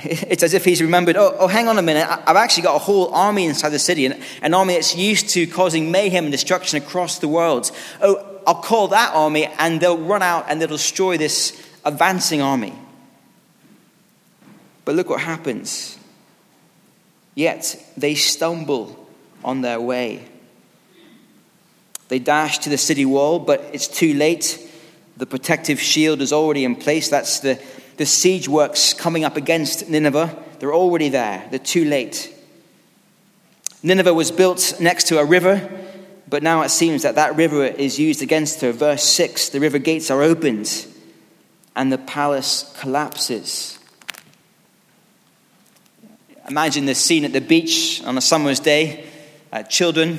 It's 0.00 0.44
as 0.44 0.54
if 0.54 0.64
he's 0.64 0.80
remembered, 0.80 1.16
oh, 1.16 1.34
oh, 1.40 1.48
hang 1.48 1.66
on 1.66 1.76
a 1.76 1.82
minute, 1.82 2.06
I've 2.08 2.36
actually 2.36 2.62
got 2.62 2.76
a 2.76 2.78
whole 2.78 3.12
army 3.12 3.46
inside 3.46 3.70
the 3.70 3.80
city, 3.80 4.06
an, 4.06 4.20
an 4.42 4.54
army 4.54 4.74
that's 4.74 4.94
used 4.94 5.30
to 5.30 5.44
causing 5.48 5.90
mayhem 5.90 6.26
and 6.26 6.30
destruction 6.30 6.80
across 6.80 7.18
the 7.18 7.26
world. 7.26 7.72
Oh, 8.00 8.40
I'll 8.46 8.62
call 8.62 8.88
that 8.88 9.12
army, 9.12 9.46
and 9.58 9.80
they'll 9.80 9.98
run 9.98 10.22
out 10.22 10.46
and 10.48 10.60
they'll 10.60 10.68
destroy 10.68 11.18
this 11.18 11.60
advancing 11.84 12.40
army. 12.40 12.78
But 14.84 14.94
look 14.94 15.10
what 15.10 15.20
happens. 15.20 15.97
Yet 17.38 17.80
they 17.96 18.16
stumble 18.16 19.08
on 19.44 19.60
their 19.60 19.80
way. 19.80 20.26
They 22.08 22.18
dash 22.18 22.58
to 22.58 22.68
the 22.68 22.76
city 22.76 23.04
wall, 23.04 23.38
but 23.38 23.60
it's 23.72 23.86
too 23.86 24.12
late. 24.12 24.58
The 25.16 25.24
protective 25.24 25.78
shield 25.78 26.20
is 26.20 26.32
already 26.32 26.64
in 26.64 26.74
place. 26.74 27.08
That's 27.08 27.38
the, 27.38 27.62
the 27.96 28.06
siege 28.06 28.48
works 28.48 28.92
coming 28.92 29.22
up 29.22 29.36
against 29.36 29.88
Nineveh. 29.88 30.36
They're 30.58 30.74
already 30.74 31.10
there. 31.10 31.46
They're 31.48 31.60
too 31.60 31.84
late. 31.84 32.34
Nineveh 33.84 34.14
was 34.14 34.32
built 34.32 34.74
next 34.80 35.06
to 35.06 35.20
a 35.20 35.24
river, 35.24 35.70
but 36.28 36.42
now 36.42 36.62
it 36.62 36.70
seems 36.70 37.04
that 37.04 37.14
that 37.14 37.36
river 37.36 37.62
is 37.66 38.00
used 38.00 38.20
against 38.20 38.62
her. 38.62 38.72
Verse 38.72 39.04
6 39.04 39.50
the 39.50 39.60
river 39.60 39.78
gates 39.78 40.10
are 40.10 40.22
opened, 40.22 40.88
and 41.76 41.92
the 41.92 41.98
palace 41.98 42.74
collapses. 42.80 43.77
Imagine 46.48 46.86
this 46.86 47.04
scene 47.04 47.26
at 47.26 47.34
the 47.34 47.42
beach 47.42 48.02
on 48.04 48.16
a 48.16 48.22
summer's 48.22 48.58
day. 48.58 49.04
Uh, 49.52 49.62
children 49.64 50.18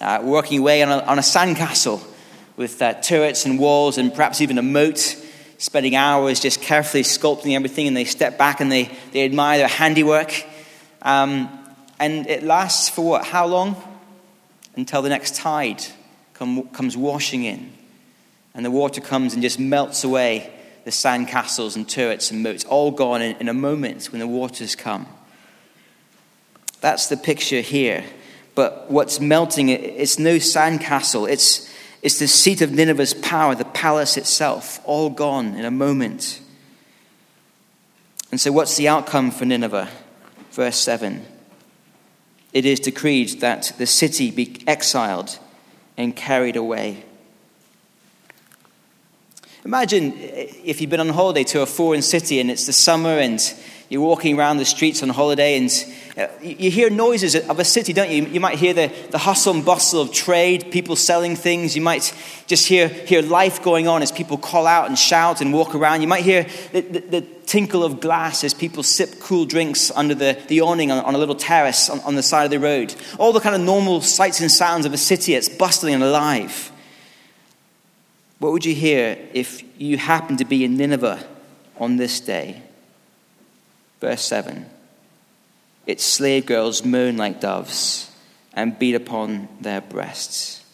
uh, 0.00 0.20
working 0.22 0.60
away 0.60 0.80
on 0.80 0.90
a, 0.90 0.98
on 1.02 1.18
a 1.18 1.22
sandcastle 1.22 2.00
with 2.56 2.80
uh, 2.80 2.94
turrets 3.00 3.46
and 3.46 3.58
walls 3.58 3.98
and 3.98 4.14
perhaps 4.14 4.40
even 4.40 4.58
a 4.58 4.62
moat, 4.62 4.98
spending 5.58 5.96
hours 5.96 6.38
just 6.38 6.62
carefully 6.62 7.02
sculpting 7.02 7.56
everything, 7.56 7.88
and 7.88 7.96
they 7.96 8.04
step 8.04 8.38
back 8.38 8.60
and 8.60 8.70
they, 8.70 8.96
they 9.10 9.24
admire 9.24 9.58
their 9.58 9.66
handiwork. 9.66 10.32
Um, 11.02 11.48
and 11.98 12.28
it 12.28 12.44
lasts 12.44 12.88
for 12.88 13.04
what? 13.04 13.24
How 13.24 13.46
long? 13.46 13.74
Until 14.76 15.02
the 15.02 15.08
next 15.08 15.34
tide 15.34 15.84
come, 16.34 16.68
comes 16.68 16.96
washing 16.96 17.42
in. 17.42 17.72
And 18.54 18.64
the 18.64 18.70
water 18.70 19.00
comes 19.00 19.34
and 19.34 19.42
just 19.42 19.58
melts 19.58 20.04
away 20.04 20.52
the 20.84 20.92
sandcastles 20.92 21.74
and 21.74 21.88
turrets 21.88 22.30
and 22.30 22.40
moats, 22.44 22.64
all 22.66 22.92
gone 22.92 23.20
in, 23.20 23.36
in 23.38 23.48
a 23.48 23.54
moment 23.54 24.12
when 24.12 24.20
the 24.20 24.28
waters 24.28 24.76
come. 24.76 25.08
That's 26.80 27.08
the 27.08 27.16
picture 27.16 27.60
here. 27.60 28.04
But 28.54 28.90
what's 28.90 29.20
melting, 29.20 29.68
it's 29.68 30.18
no 30.18 30.36
sandcastle. 30.36 31.28
It's, 31.28 31.72
it's 32.02 32.18
the 32.18 32.26
seat 32.26 32.62
of 32.62 32.72
Nineveh's 32.72 33.14
power, 33.14 33.54
the 33.54 33.64
palace 33.64 34.16
itself, 34.16 34.80
all 34.84 35.10
gone 35.10 35.54
in 35.54 35.64
a 35.64 35.70
moment. 35.70 36.40
And 38.30 38.40
so, 38.40 38.52
what's 38.52 38.76
the 38.76 38.88
outcome 38.88 39.30
for 39.30 39.44
Nineveh? 39.44 39.88
Verse 40.52 40.76
7 40.76 41.24
It 42.52 42.64
is 42.64 42.80
decreed 42.80 43.40
that 43.40 43.72
the 43.78 43.86
city 43.86 44.30
be 44.30 44.62
exiled 44.66 45.38
and 45.96 46.14
carried 46.14 46.56
away. 46.56 47.04
Imagine 49.64 50.14
if 50.16 50.80
you've 50.80 50.90
been 50.90 51.00
on 51.00 51.10
holiday 51.10 51.44
to 51.44 51.60
a 51.60 51.66
foreign 51.66 52.00
city 52.00 52.40
and 52.40 52.50
it's 52.50 52.66
the 52.66 52.72
summer 52.72 53.18
and 53.18 53.38
you're 53.90 54.00
walking 54.00 54.38
around 54.38 54.58
the 54.58 54.64
streets 54.64 55.02
on 55.02 55.08
holiday 55.08 55.58
and 55.58 55.68
uh, 56.16 56.28
you 56.40 56.70
hear 56.70 56.90
noises 56.90 57.34
of 57.34 57.58
a 57.58 57.64
city, 57.64 57.92
don't 57.92 58.08
you? 58.08 58.24
You 58.24 58.38
might 58.38 58.56
hear 58.56 58.72
the, 58.72 58.86
the 59.10 59.18
hustle 59.18 59.52
and 59.52 59.64
bustle 59.64 60.00
of 60.00 60.12
trade, 60.12 60.70
people 60.70 60.94
selling 60.94 61.34
things. 61.34 61.74
You 61.74 61.82
might 61.82 62.14
just 62.46 62.68
hear, 62.68 62.86
hear 62.86 63.20
life 63.20 63.64
going 63.64 63.88
on 63.88 64.00
as 64.02 64.12
people 64.12 64.38
call 64.38 64.68
out 64.68 64.86
and 64.86 64.96
shout 64.96 65.40
and 65.40 65.52
walk 65.52 65.74
around. 65.74 66.02
You 66.02 66.06
might 66.06 66.22
hear 66.22 66.46
the, 66.70 66.82
the, 66.82 67.00
the 67.00 67.20
tinkle 67.46 67.82
of 67.82 67.98
glass 67.98 68.44
as 68.44 68.54
people 68.54 68.84
sip 68.84 69.18
cool 69.18 69.44
drinks 69.44 69.90
under 69.90 70.14
the, 70.14 70.40
the 70.46 70.60
awning 70.60 70.92
on, 70.92 71.04
on 71.04 71.16
a 71.16 71.18
little 71.18 71.34
terrace 71.34 71.90
on, 71.90 71.98
on 72.00 72.14
the 72.14 72.22
side 72.22 72.44
of 72.44 72.52
the 72.52 72.60
road. 72.60 72.94
All 73.18 73.32
the 73.32 73.40
kind 73.40 73.56
of 73.56 73.60
normal 73.60 74.02
sights 74.02 74.40
and 74.40 74.52
sounds 74.52 74.86
of 74.86 74.92
a 74.92 74.98
city 74.98 75.34
that's 75.34 75.48
bustling 75.48 75.94
and 75.94 76.04
alive. 76.04 76.70
What 78.38 78.52
would 78.52 78.64
you 78.64 78.74
hear 78.74 79.18
if 79.34 79.64
you 79.80 79.98
happened 79.98 80.38
to 80.38 80.44
be 80.44 80.64
in 80.64 80.76
Nineveh 80.76 81.26
on 81.76 81.96
this 81.96 82.20
day? 82.20 82.62
Verse 84.00 84.22
7 84.22 84.66
Its 85.86 86.04
slave 86.04 86.46
girls 86.46 86.84
moan 86.84 87.16
like 87.16 87.40
doves 87.40 88.10
and 88.52 88.78
beat 88.78 88.94
upon 88.94 89.48
their 89.60 89.80
breasts. 89.80 90.64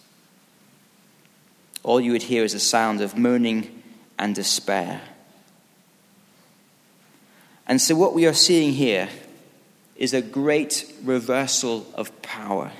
All 1.82 2.00
you 2.00 2.12
would 2.12 2.24
hear 2.24 2.42
is 2.42 2.54
a 2.54 2.60
sound 2.60 3.00
of 3.00 3.16
moaning 3.16 3.82
and 4.18 4.34
despair. 4.34 5.02
And 7.68 7.80
so, 7.80 7.94
what 7.94 8.14
we 8.14 8.26
are 8.26 8.32
seeing 8.32 8.72
here 8.72 9.08
is 9.96 10.14
a 10.14 10.22
great 10.22 10.92
reversal 11.02 11.86
of 11.94 12.22
power. 12.22 12.70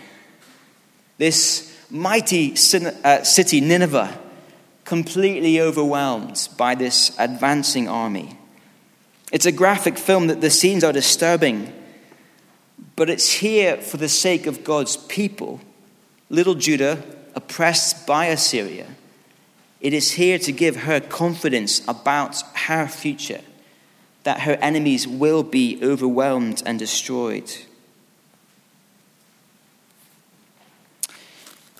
This 1.18 1.76
mighty 1.90 2.52
uh, 2.52 3.22
city, 3.22 3.60
Nineveh, 3.60 4.18
completely 4.84 5.60
overwhelmed 5.60 6.48
by 6.56 6.74
this 6.74 7.16
advancing 7.18 7.88
army. 7.88 8.38
It's 9.32 9.46
a 9.46 9.52
graphic 9.52 9.98
film 9.98 10.28
that 10.28 10.40
the 10.40 10.50
scenes 10.50 10.84
are 10.84 10.92
disturbing, 10.92 11.72
but 12.94 13.10
it's 13.10 13.30
here 13.30 13.76
for 13.78 13.96
the 13.96 14.08
sake 14.08 14.46
of 14.46 14.62
God's 14.62 14.96
people, 14.96 15.60
little 16.30 16.54
Judah, 16.54 17.02
oppressed 17.34 18.06
by 18.06 18.26
Assyria. 18.26 18.86
It 19.80 19.92
is 19.92 20.12
here 20.12 20.38
to 20.38 20.52
give 20.52 20.76
her 20.76 21.00
confidence 21.00 21.82
about 21.86 22.40
her 22.56 22.86
future, 22.86 23.40
that 24.22 24.40
her 24.40 24.54
enemies 24.62 25.06
will 25.06 25.42
be 25.42 25.78
overwhelmed 25.82 26.62
and 26.64 26.78
destroyed. 26.78 27.52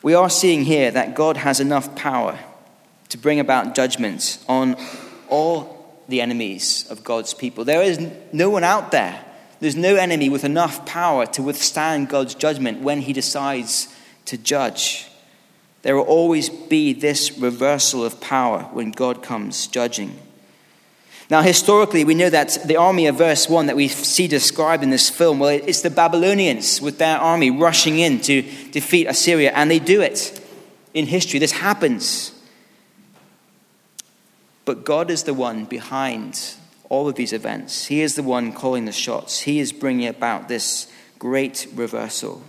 We 0.03 0.15
are 0.15 0.31
seeing 0.31 0.65
here 0.65 0.91
that 0.91 1.15
God 1.15 1.39
has 1.39 1.59
enough 1.59 1.97
power 1.97 2.39
to 3.09 3.19
bring 3.19 3.41
about 3.41 3.75
judgment 3.75 4.39
on 4.49 4.77
all 5.29 5.76
the 6.09 6.21
enemies 6.21 6.87
of 6.91 7.05
God's 7.05 7.35
people. 7.35 7.65
There 7.65 7.83
is 7.83 8.01
no 8.33 8.51
one 8.51 8.65
out 8.65 8.91
there, 8.91 9.25
there's 9.61 9.77
no 9.77 9.97
enemy 9.97 10.29
with 10.29 10.45
enough 10.45 10.85
power 10.87 11.27
to 11.27 11.43
withstand 11.43 12.09
God's 12.09 12.35
judgment 12.35 12.81
when 12.81 13.01
he 13.01 13.13
decides 13.13 13.95
to 14.27 14.37
judge. 14.37 15.09
There 15.83 15.97
will 15.97 16.05
always 16.05 16.49
be 16.49 16.93
this 16.93 17.39
reversal 17.39 18.05
of 18.05 18.21
power 18.21 18.63
when 18.73 18.91
God 18.91 19.23
comes 19.23 19.67
judging. 19.67 20.19
Now, 21.29 21.43
historically, 21.43 22.05
we 22.05 22.15
know 22.15 22.31
that 22.31 22.59
the 22.67 22.77
army 22.77 23.07
of 23.07 23.17
verse 23.17 23.49
1 23.49 23.67
that 23.67 23.77
we 23.77 23.89
see 23.89 24.29
described 24.29 24.85
in 24.85 24.91
this 24.91 25.11
film, 25.11 25.41
well, 25.41 25.51
it's 25.51 25.83
the 25.83 25.91
Babylonians 25.91 26.81
with 26.81 26.99
their 26.99 27.19
army 27.19 27.51
rushing 27.51 27.99
in 27.99 28.21
to 28.23 28.43
defeat 28.71 29.07
Assyria, 29.07 29.51
and 29.53 29.69
they 29.69 29.81
do 29.81 30.03
it 30.03 30.41
in 30.95 31.07
history. 31.07 31.41
This 31.41 31.53
happens. 31.53 32.33
But 34.67 34.85
God 34.85 35.11
is 35.11 35.23
the 35.23 35.33
one 35.33 35.65
behind 35.65 36.57
all 36.91 37.09
of 37.09 37.15
these 37.15 37.33
events. 37.33 37.87
He 37.87 38.03
is 38.03 38.17
the 38.17 38.23
one 38.23 38.53
calling 38.53 38.85
the 38.85 38.93
shots. 38.93 39.41
He 39.41 39.61
is 39.61 39.73
bringing 39.73 40.09
about 40.09 40.49
this 40.49 40.93
great 41.19 41.67
reversal. 41.75 42.43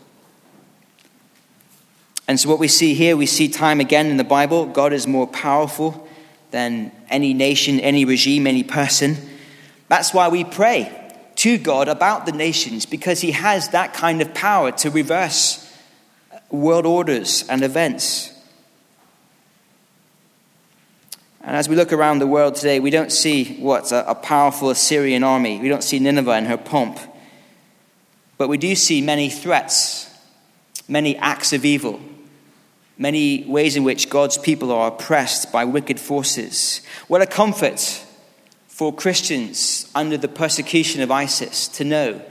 And 2.28 2.40
so, 2.40 2.50
what 2.50 2.60
we 2.60 2.68
see 2.68 2.94
here, 2.94 3.16
we 3.16 3.28
see 3.28 3.48
time 3.48 3.80
again 3.80 4.08
in 4.08 4.18
the 4.18 4.24
Bible 4.24 4.66
God 4.66 4.92
is 4.92 5.08
more 5.08 5.28
powerful 5.28 6.08
than 6.52 6.92
any 7.10 7.34
nation, 7.34 7.80
any 7.80 8.04
regime, 8.04 8.48
any 8.48 8.64
person. 8.64 9.16
That's 9.88 10.14
why 10.14 10.28
we 10.28 10.44
pray 10.44 10.92
to 11.36 11.58
God 11.58 11.88
about 11.88 12.26
the 12.26 12.32
nations, 12.32 12.86
because 12.86 13.22
He 13.22 13.32
has 13.32 13.70
that 13.70 13.94
kind 13.94 14.22
of 14.22 14.34
power 14.34 14.72
to 14.74 14.90
reverse 14.90 15.64
world 16.50 16.86
orders 16.86 17.48
and 17.48 17.64
events. 17.64 18.34
And 21.48 21.56
as 21.56 21.68
we 21.68 21.76
look 21.76 21.92
around 21.92 22.20
the 22.20 22.28
world 22.28 22.54
today, 22.54 22.80
we 22.80 22.92
don't 22.92 23.12
see 23.12 23.56
what 23.56 23.92
a, 23.92 24.12
a 24.12 24.16
powerful 24.16 24.70
Assyrian 24.70 25.24
army. 25.24 25.60
We 25.60 25.70
don't 25.70 25.84
see 25.84 25.98
Nineveh 25.98 26.32
and 26.32 26.46
her 26.46 26.58
pomp. 26.58 27.00
But 28.38 28.50
we 28.50 28.58
do 28.60 28.76
see 28.76 29.02
many 29.02 29.30
threats, 29.30 30.08
many 30.88 31.18
acts 31.18 31.54
of 31.54 31.66
evil 31.66 32.00
many 32.98 33.44
ways 33.44 33.76
in 33.76 33.84
which 33.84 34.10
God's 34.10 34.38
people 34.38 34.72
are 34.72 34.88
oppressed 34.88 35.52
by 35.52 35.66
wicked 35.66 36.00
forces. 36.00 36.82
What 37.08 37.22
a 37.22 37.28
comfort 37.28 38.04
for 38.68 38.94
Christians 38.94 39.90
under 39.94 40.18
the 40.18 40.28
persecution 40.28 41.02
of 41.02 41.12
ISIS 41.12 41.68
to 41.70 41.84
know 41.84 42.22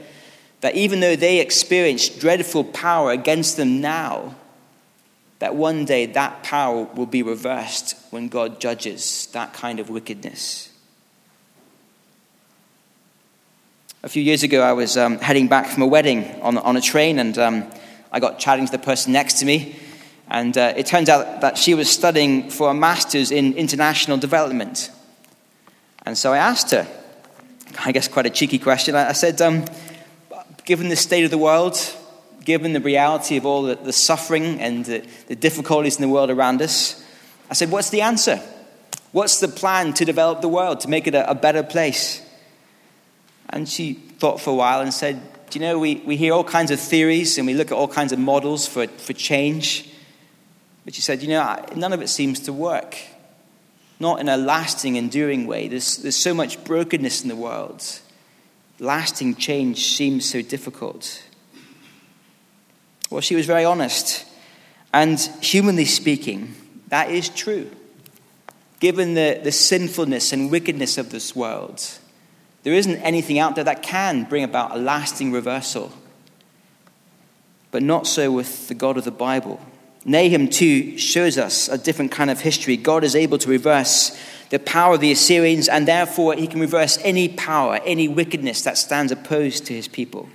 that 0.61 0.75
even 0.75 0.99
though 0.99 1.15
they 1.15 1.39
experience 1.39 2.09
dreadful 2.09 2.63
power 2.63 3.11
against 3.11 3.57
them 3.57 3.79
now, 3.79 4.35
that 5.39 5.55
one 5.55 5.85
day 5.85 6.05
that 6.07 6.43
power 6.43 6.83
will 6.95 7.05
be 7.05 7.23
reversed 7.23 7.95
when 8.11 8.27
God 8.27 8.59
judges 8.59 9.27
that 9.33 9.53
kind 9.53 9.79
of 9.79 9.89
wickedness. 9.89 10.69
A 14.03 14.09
few 14.09 14.23
years 14.23 14.43
ago, 14.43 14.61
I 14.61 14.73
was 14.73 14.95
um, 14.95 15.17
heading 15.19 15.47
back 15.47 15.67
from 15.67 15.83
a 15.83 15.87
wedding 15.87 16.41
on, 16.41 16.57
on 16.57 16.77
a 16.77 16.81
train, 16.81 17.19
and 17.19 17.37
um, 17.37 17.69
I 18.11 18.19
got 18.19 18.39
chatting 18.39 18.65
to 18.65 18.71
the 18.71 18.79
person 18.79 19.11
next 19.11 19.39
to 19.39 19.45
me. 19.45 19.75
And 20.29 20.57
uh, 20.57 20.73
it 20.75 20.85
turns 20.85 21.09
out 21.09 21.41
that 21.41 21.57
she 21.57 21.73
was 21.73 21.89
studying 21.89 22.49
for 22.49 22.69
a 22.69 22.73
master's 22.73 23.31
in 23.31 23.53
international 23.53 24.17
development. 24.17 24.91
And 26.05 26.17
so 26.17 26.33
I 26.33 26.37
asked 26.37 26.71
her, 26.71 26.87
I 27.83 27.91
guess 27.91 28.07
quite 28.07 28.25
a 28.25 28.29
cheeky 28.29 28.59
question. 28.59 28.95
I, 28.95 29.13
said, 29.13 29.41
um, 29.41 29.65
given 30.65 30.89
the 30.89 30.95
state 30.95 31.23
of 31.23 31.31
the 31.31 31.37
world, 31.37 31.77
given 32.47 32.71
the 32.71 32.79
reality 32.79 33.35
of 33.35 33.45
all 33.45 33.63
the, 33.63 33.75
the 33.75 33.91
suffering 33.91 34.61
and 34.61 34.85
the, 34.85 35.05
the 35.27 35.35
difficulties 35.35 35.97
in 35.97 36.01
the 36.01 36.07
world 36.07 36.29
around 36.29 36.61
us, 36.61 37.03
I 37.51 37.53
said, 37.53 37.69
what's 37.69 37.89
the 37.89 37.99
answer? 37.99 38.41
What's 39.11 39.41
the 39.41 39.49
plan 39.49 39.93
to 39.95 40.05
develop 40.05 40.39
the 40.39 40.47
world, 40.47 40.79
to 40.81 40.89
make 40.89 41.07
it 41.07 41.13
a, 41.13 41.29
a 41.29 41.35
better 41.35 41.61
place? 41.61 42.21
And 43.49 43.67
she 43.67 43.95
thought 43.95 44.39
for 44.39 44.51
a 44.51 44.55
while 44.55 44.79
and 44.79 44.93
said, 44.93 45.21
Do 45.49 45.59
you 45.59 45.65
know, 45.65 45.77
we, 45.77 45.95
we 46.05 46.15
hear 46.15 46.31
all 46.31 46.45
kinds 46.45 46.71
of 46.71 46.79
theories 46.79 47.37
and 47.37 47.45
we 47.45 47.53
look 47.53 47.67
at 47.67 47.73
all 47.73 47.87
kinds 47.89 48.13
of 48.13 48.19
models 48.19 48.65
for, 48.65 48.87
for 48.87 49.11
change. 49.11 49.89
But 50.85 50.95
she 50.95 51.01
said, 51.01 51.21
you 51.21 51.27
know, 51.27 51.65
none 51.75 51.91
of 51.91 52.01
it 52.01 52.07
seems 52.07 52.39
to 52.41 52.53
work. 52.53 52.97
Not 53.99 54.21
in 54.21 54.29
a 54.29 54.37
lasting, 54.37 54.95
enduring 54.95 55.47
way. 55.47 55.67
There's, 55.67 55.97
there's 55.97 56.15
so 56.15 56.33
much 56.33 56.63
brokenness 56.63 57.23
in 57.23 57.27
the 57.27 57.35
world. 57.35 57.83
Lasting 58.79 59.35
change 59.35 59.97
seems 59.97 60.29
so 60.29 60.41
difficult. 60.41 61.23
Well, 63.09 63.21
she 63.21 63.35
was 63.35 63.45
very 63.45 63.65
honest. 63.65 64.25
And 64.93 65.19
humanly 65.41 65.85
speaking, 65.85 66.55
that 66.87 67.09
is 67.09 67.29
true. 67.29 67.69
Given 68.79 69.15
the, 69.15 69.39
the 69.43 69.51
sinfulness 69.51 70.33
and 70.33 70.51
wickedness 70.51 70.97
of 70.97 71.09
this 71.09 71.35
world, 71.35 71.83
there 72.63 72.73
isn't 72.73 72.97
anything 72.97 73.39
out 73.39 73.55
there 73.55 73.63
that 73.63 73.81
can 73.81 74.23
bring 74.23 74.43
about 74.43 74.75
a 74.75 74.77
lasting 74.77 75.31
reversal. 75.31 75.91
But 77.71 77.83
not 77.83 78.07
so 78.07 78.31
with 78.31 78.67
the 78.67 78.75
God 78.75 78.97
of 78.97 79.03
the 79.03 79.11
Bible. 79.11 79.59
Nahum 80.05 80.47
2 80.47 80.97
shows 80.97 81.37
us 81.37 81.67
a 81.67 81.77
different 81.77 82.11
kind 82.11 82.29
of 82.29 82.39
history. 82.39 82.77
God 82.77 83.03
is 83.03 83.15
able 83.15 83.37
to 83.39 83.49
reverse 83.49 84.17
the 84.49 84.59
power 84.59 84.93
of 84.95 85.01
the 85.01 85.11
Assyrians, 85.11 85.67
and 85.67 85.87
therefore 85.87 86.33
he 86.35 86.47
can 86.47 86.61
reverse 86.61 86.97
any 87.03 87.27
power, 87.27 87.81
any 87.83 88.07
wickedness 88.07 88.61
that 88.61 88.77
stands 88.77 89.11
opposed 89.11 89.65
to 89.65 89.73
his 89.73 89.89
people. 89.89 90.29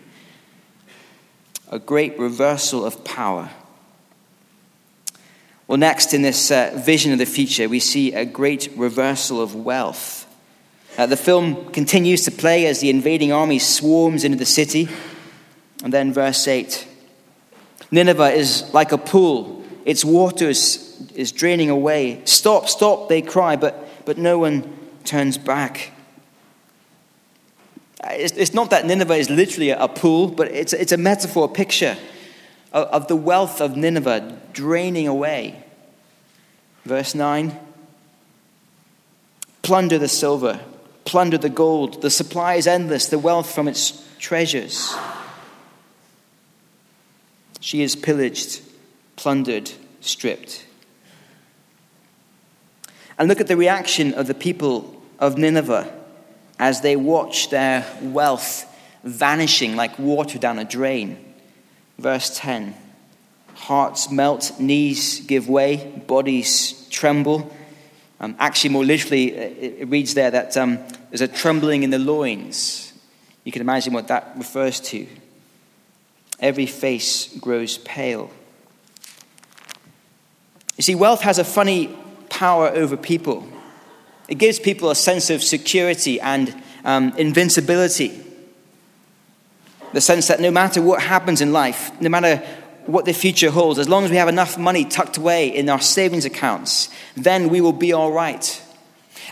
A 1.72 1.80
great 1.80 2.16
reversal 2.18 2.85
of 2.85 3.02
power. 3.02 3.50
Well, 5.66 5.78
next 5.78 6.14
in 6.14 6.22
this 6.22 6.52
uh, 6.52 6.80
vision 6.85 7.12
of 7.12 7.18
the 7.18 7.26
future, 7.26 7.68
we 7.68 7.80
see 7.80 8.12
a 8.12 8.24
great 8.24 8.70
reversal 8.76 9.40
of 9.40 9.56
wealth. 9.56 10.26
Uh, 10.96 11.06
the 11.06 11.16
film 11.16 11.72
continues 11.72 12.24
to 12.26 12.30
play 12.30 12.66
as 12.66 12.78
the 12.78 12.90
invading 12.90 13.32
army 13.32 13.58
swarms 13.58 14.22
into 14.22 14.38
the 14.38 14.46
city. 14.46 14.88
And 15.82 15.92
then, 15.92 16.12
verse 16.12 16.46
8 16.46 16.87
Nineveh 17.90 18.32
is 18.32 18.72
like 18.72 18.92
a 18.92 18.98
pool 18.98 19.62
its 19.85 20.04
water 20.04 20.48
is, 20.48 21.11
is 21.14 21.32
draining 21.32 21.70
away. 21.70 22.22
Stop, 22.24 22.68
stop, 22.68 23.08
they 23.08 23.22
cry, 23.22 23.56
but, 23.56 24.04
but 24.04 24.18
no 24.18 24.38
one 24.38 24.76
turns 25.04 25.38
back. 25.38 25.91
Uh, 28.02 28.08
it's, 28.12 28.32
it's 28.32 28.54
not 28.54 28.70
that 28.70 28.86
Nineveh 28.86 29.14
is 29.14 29.30
literally 29.30 29.70
a, 29.70 29.88
pool, 29.88 30.28
but 30.28 30.48
it's, 30.48 30.72
it's 30.72 30.92
a 30.92 30.96
metaphor, 30.96 31.44
a 31.44 31.48
picture 31.48 31.96
of, 32.72 32.86
of 32.88 33.08
the 33.08 33.16
wealth 33.16 33.60
of 33.60 33.76
Nineveh 33.76 34.40
draining 34.52 35.06
away. 35.06 35.62
Verse 36.84 37.14
9 37.14 37.58
Plunder 39.62 39.98
the 39.98 40.08
silver, 40.08 40.60
plunder 41.04 41.38
the 41.38 41.48
gold. 41.48 42.02
The 42.02 42.10
supply 42.10 42.54
is 42.54 42.66
endless, 42.66 43.06
the 43.06 43.18
wealth 43.18 43.54
from 43.54 43.68
its 43.68 44.04
treasures. 44.18 44.92
She 47.60 47.82
is 47.82 47.94
pillaged 47.94 48.60
plundered, 49.22 49.70
stripped. 50.00 50.66
And 53.16 53.28
look 53.28 53.40
at 53.40 53.46
the 53.46 53.56
reaction 53.56 54.14
of 54.14 54.26
the 54.26 54.34
people 54.34 55.00
of 55.20 55.38
Nineveh 55.38 55.92
as 56.62 56.81
they 56.81 56.94
watch 56.94 57.51
their 57.51 57.85
wealth 58.01 58.72
vanishing 59.03 59.75
like 59.75 59.98
water 59.98 60.38
down 60.38 60.61
a 60.61 60.64
drain. 60.64 61.18
Verse 61.98 62.38
10 62.38 62.77
Hearts 63.55 64.12
melt, 64.12 64.53
knees 64.61 65.18
give 65.27 65.48
way, 65.48 66.05
bodies 66.07 66.87
tremble. 66.88 67.53
Um, 68.20 68.37
actually, 68.38 68.70
more 68.70 68.85
literally, 68.85 69.33
it, 69.33 69.81
it 69.81 69.88
reads 69.88 70.14
there 70.14 70.31
that 70.31 70.57
um, 70.57 70.79
there's 71.11 71.20
a 71.20 71.27
trembling 71.27 71.83
in 71.83 71.90
the 71.90 71.98
loins. 71.98 72.92
You 73.42 73.51
can 73.51 73.61
imagine 73.61 73.92
what 73.92 74.07
that 74.07 74.33
refers 74.37 74.79
to. 74.92 75.09
Every 76.38 76.66
face 76.66 77.37
grows 77.38 77.79
pale. 77.79 78.31
You 80.77 80.83
see, 80.83 80.94
wealth 80.94 81.22
has 81.22 81.40
a 81.40 81.44
funny 81.44 81.88
power 82.31 82.68
over 82.68 82.96
people. 82.96 83.51
It 84.28 84.37
gives 84.37 84.58
people 84.58 84.90
a 84.90 84.94
sense 84.94 85.30
of 85.30 85.42
security 85.42 86.20
and 86.20 86.62
um, 86.85 87.12
invincibility. 87.16 88.20
The 89.92 90.00
sense 90.00 90.28
that 90.28 90.40
no 90.40 90.50
matter 90.50 90.80
what 90.80 91.02
happens 91.02 91.40
in 91.40 91.52
life, 91.52 91.90
no 92.00 92.08
matter 92.08 92.37
what 92.87 93.04
the 93.04 93.12
future 93.12 93.50
holds, 93.50 93.78
as 93.78 93.88
long 93.88 94.04
as 94.04 94.11
we 94.11 94.16
have 94.16 94.28
enough 94.28 94.58
money 94.58 94.85
tucked 94.85 95.16
away 95.16 95.48
in 95.48 95.68
our 95.68 95.80
savings 95.80 96.24
accounts, 96.24 96.88
then 97.16 97.48
we 97.48 97.61
will 97.61 97.72
be 97.72 97.92
all 97.92 98.11
right. 98.11 98.62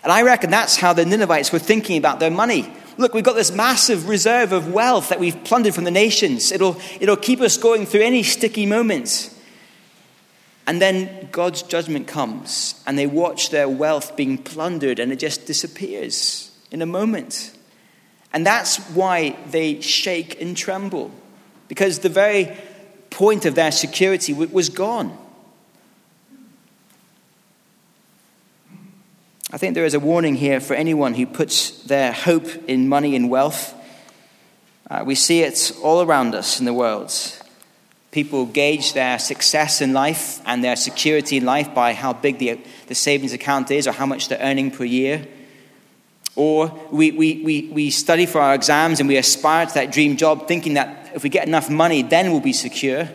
And 0.02 0.12
I 0.12 0.22
reckon 0.22 0.50
that's 0.50 0.76
how 0.76 0.92
the 0.92 1.04
Ninevites 1.04 1.52
were 1.52 1.58
thinking 1.58 1.96
about 1.96 2.20
their 2.20 2.30
money. 2.30 2.72
Look, 2.96 3.14
we've 3.14 3.24
got 3.24 3.34
this 3.34 3.50
massive 3.50 4.08
reserve 4.08 4.52
of 4.52 4.72
wealth 4.72 5.08
that 5.08 5.18
we've 5.18 5.42
plundered 5.44 5.74
from 5.74 5.84
the 5.84 5.90
nations. 5.90 6.52
It'll, 6.52 6.76
it'll 7.00 7.16
keep 7.16 7.40
us 7.40 7.56
going 7.56 7.86
through 7.86 8.02
any 8.02 8.22
sticky 8.22 8.66
moments. 8.66 9.34
And 10.66 10.80
then 10.80 11.28
God's 11.32 11.62
judgment 11.62 12.06
comes, 12.06 12.80
and 12.86 12.98
they 12.98 13.06
watch 13.06 13.50
their 13.50 13.68
wealth 13.68 14.16
being 14.16 14.38
plundered, 14.38 14.98
and 14.98 15.10
it 15.10 15.18
just 15.18 15.46
disappears 15.46 16.50
in 16.70 16.82
a 16.82 16.86
moment. 16.86 17.52
And 18.32 18.46
that's 18.46 18.76
why 18.90 19.36
they 19.50 19.80
shake 19.80 20.40
and 20.40 20.56
tremble, 20.56 21.10
because 21.66 22.00
the 22.00 22.08
very 22.08 22.56
point 23.10 23.44
of 23.46 23.54
their 23.56 23.72
security 23.72 24.32
was 24.32 24.68
gone. 24.68 25.16
I 29.52 29.58
think 29.58 29.74
there 29.74 29.84
is 29.84 29.94
a 29.94 30.00
warning 30.00 30.36
here 30.36 30.60
for 30.60 30.74
anyone 30.74 31.14
who 31.14 31.26
puts 31.26 31.82
their 31.82 32.12
hope 32.12 32.46
in 32.68 32.88
money 32.88 33.16
and 33.16 33.28
wealth. 33.28 33.74
Uh, 34.88 35.02
we 35.04 35.16
see 35.16 35.40
it 35.40 35.72
all 35.82 36.02
around 36.02 36.36
us 36.36 36.60
in 36.60 36.66
the 36.66 36.72
world. 36.72 37.12
People 38.10 38.46
gauge 38.46 38.92
their 38.92 39.18
success 39.20 39.80
in 39.80 39.92
life 39.92 40.40
and 40.44 40.64
their 40.64 40.74
security 40.74 41.36
in 41.36 41.44
life 41.44 41.72
by 41.72 41.94
how 41.94 42.12
big 42.12 42.38
the, 42.38 42.58
the 42.88 42.94
savings 42.94 43.32
account 43.32 43.70
is 43.70 43.86
or 43.86 43.92
how 43.92 44.06
much 44.06 44.28
they're 44.28 44.40
earning 44.40 44.70
per 44.70 44.84
year. 44.84 45.26
Or 46.34 46.68
we, 46.90 47.12
we, 47.12 47.42
we, 47.42 47.68
we 47.68 47.90
study 47.90 48.26
for 48.26 48.40
our 48.40 48.54
exams 48.54 48.98
and 48.98 49.08
we 49.08 49.16
aspire 49.16 49.66
to 49.66 49.74
that 49.74 49.92
dream 49.92 50.16
job 50.16 50.48
thinking 50.48 50.74
that 50.74 51.12
if 51.14 51.22
we 51.22 51.28
get 51.28 51.46
enough 51.46 51.70
money, 51.70 52.02
then 52.02 52.32
we'll 52.32 52.40
be 52.40 52.52
secure. 52.52 53.08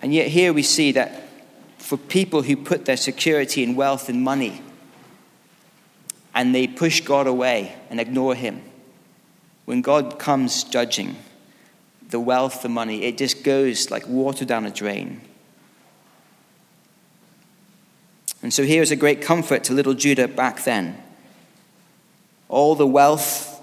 And 0.00 0.14
yet, 0.14 0.28
here 0.28 0.52
we 0.52 0.62
see 0.62 0.92
that 0.92 1.22
for 1.78 1.96
people 1.96 2.42
who 2.42 2.56
put 2.56 2.84
their 2.84 2.96
security 2.96 3.62
in 3.62 3.76
wealth 3.76 4.08
and 4.08 4.22
money 4.22 4.62
and 6.34 6.54
they 6.54 6.66
push 6.66 7.00
God 7.00 7.26
away 7.26 7.74
and 7.90 7.98
ignore 7.98 8.34
Him, 8.34 8.62
when 9.64 9.82
God 9.82 10.18
comes 10.18 10.64
judging 10.64 11.16
the 12.10 12.20
wealth, 12.20 12.62
the 12.62 12.68
money, 12.68 13.04
it 13.04 13.18
just 13.18 13.42
goes 13.42 13.90
like 13.90 14.06
water 14.06 14.44
down 14.44 14.64
a 14.66 14.70
drain. 14.70 15.20
And 18.42 18.52
so 18.52 18.62
here's 18.62 18.90
a 18.90 18.96
great 18.96 19.22
comfort 19.22 19.64
to 19.64 19.72
little 19.72 19.94
Judah 19.94 20.28
back 20.28 20.64
then. 20.64 21.02
All 22.48 22.74
the 22.74 22.86
wealth 22.86 23.60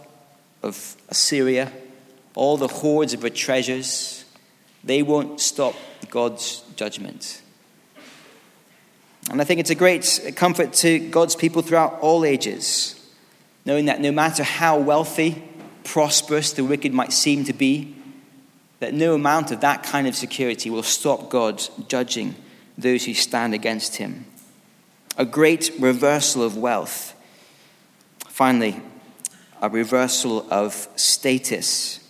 of 0.62 0.98
Assyria, 1.10 1.72
all 2.36 2.58
the 2.58 2.68
hoards 2.68 3.14
of 3.14 3.22
her 3.22 3.30
treasures, 3.30 4.26
they 4.84 5.02
won't 5.02 5.40
stop 5.40 5.76
God's 6.10 6.64
judgment. 6.76 7.42
And 9.32 9.40
I 9.40 9.46
think 9.46 9.62
it's 9.62 9.70
a 9.70 9.76
great 9.76 10.34
comfort 10.36 10.74
to 10.74 11.00
God's 11.10 11.36
people 11.36 11.62
throughout 11.62 12.00
all 12.02 12.26
ages, 12.26 13.00
knowing 13.66 13.86
that 13.86 14.02
no 14.02 14.12
matter 14.12 14.44
how 14.44 14.78
wealthy, 14.78 15.42
prosperous 15.86 16.52
the 16.52 16.64
wicked 16.64 16.94
might 16.94 17.14
seem 17.14 17.46
to 17.46 17.54
be, 17.54 17.96
that 18.84 18.94
no 18.94 19.14
amount 19.14 19.50
of 19.50 19.62
that 19.62 19.82
kind 19.82 20.08
of 20.08 20.14
security 20.14 20.70
will 20.70 20.84
stop 20.84 21.30
God 21.30 21.64
judging 21.88 22.36
those 22.78 23.06
who 23.06 23.14
stand 23.14 23.54
against 23.54 23.96
him. 23.96 24.26
A 25.18 25.24
great 25.24 25.72
reversal 25.80 26.44
of 26.44 26.58
wealth. 26.58 27.16
Finally, 28.28 28.82
a 29.62 29.70
reversal 29.70 30.46
of 30.52 30.90
status. 30.98 32.02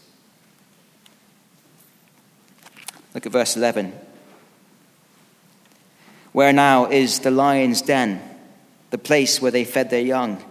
Look 3.14 3.28
at 3.28 3.32
verse 3.32 3.56
11. 3.56 3.94
Where 6.32 6.54
now 6.54 6.90
is 6.90 7.20
the 7.20 7.30
lion's 7.30 7.84
den, 7.84 8.20
the 8.90 8.98
place 8.98 9.40
where 9.40 9.52
they 9.52 9.64
fed 9.64 9.92
their 9.92 10.02
young, 10.02 10.44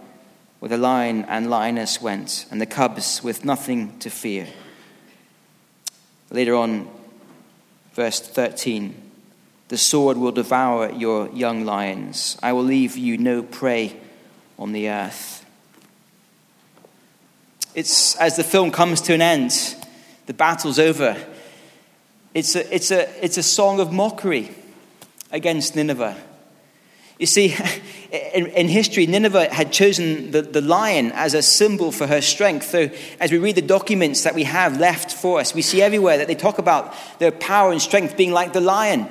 where 0.59 0.69
the 0.69 0.77
lion 0.77 1.25
and 1.25 1.49
lioness 1.49 2.01
went, 2.01 2.45
and 2.49 2.61
the 2.61 2.65
cubs 2.65 3.21
with 3.21 3.43
nothing 3.43 3.99
to 3.99 4.09
fear. 4.09 4.47
Later 6.33 6.55
on, 6.55 6.89
verse 7.93 8.19
13 8.19 8.95
The 9.69 9.77
sword 9.77 10.17
will 10.17 10.31
devour 10.31 10.91
your 10.91 11.29
young 11.29 11.63
lions. 11.63 12.37
I 12.41 12.51
will 12.53 12.63
leave 12.63 12.97
you 12.97 13.17
no 13.17 13.43
prey 13.43 13.95
on 14.57 14.73
the 14.73 14.89
earth. 14.89 15.45
It's 17.75 18.15
as 18.17 18.35
the 18.35 18.43
film 18.43 18.71
comes 18.71 18.99
to 19.01 19.13
an 19.13 19.21
end, 19.21 19.75
the 20.25 20.33
battle's 20.33 20.79
over. 20.79 21.15
It's 22.33 22.55
a, 22.55 22.73
it's 22.75 22.89
a, 22.89 23.23
it's 23.23 23.37
a 23.37 23.43
song 23.43 23.79
of 23.79 23.91
mockery 23.91 24.49
against 25.31 25.75
Nineveh. 25.75 26.17
You 27.19 27.27
see, 27.27 27.49
in, 28.13 28.45
in, 28.47 28.67
history, 28.67 29.07
Nineveh 29.07 29.51
had 29.51 29.71
chosen 29.71 30.29
the, 30.29 30.43
the 30.43 30.61
lion 30.61 31.11
as 31.13 31.33
a 31.33 31.41
symbol 31.41 31.91
for 31.91 32.05
her 32.05 32.21
strength. 32.21 32.69
So, 32.69 32.91
as 33.19 33.31
we 33.31 33.39
read 33.39 33.55
the 33.55 33.63
documents 33.63 34.21
that 34.21 34.35
we 34.35 34.43
have 34.43 34.79
left 34.79 35.11
for 35.11 35.39
us, 35.39 35.55
we 35.55 35.63
see 35.63 35.81
everywhere 35.81 36.19
that 36.19 36.27
they 36.27 36.35
talk 36.35 36.59
about 36.59 36.93
their 37.17 37.31
power 37.31 37.71
and 37.71 37.81
strength 37.81 38.15
being 38.15 38.31
like 38.31 38.53
the 38.53 38.61
lion. 38.61 39.09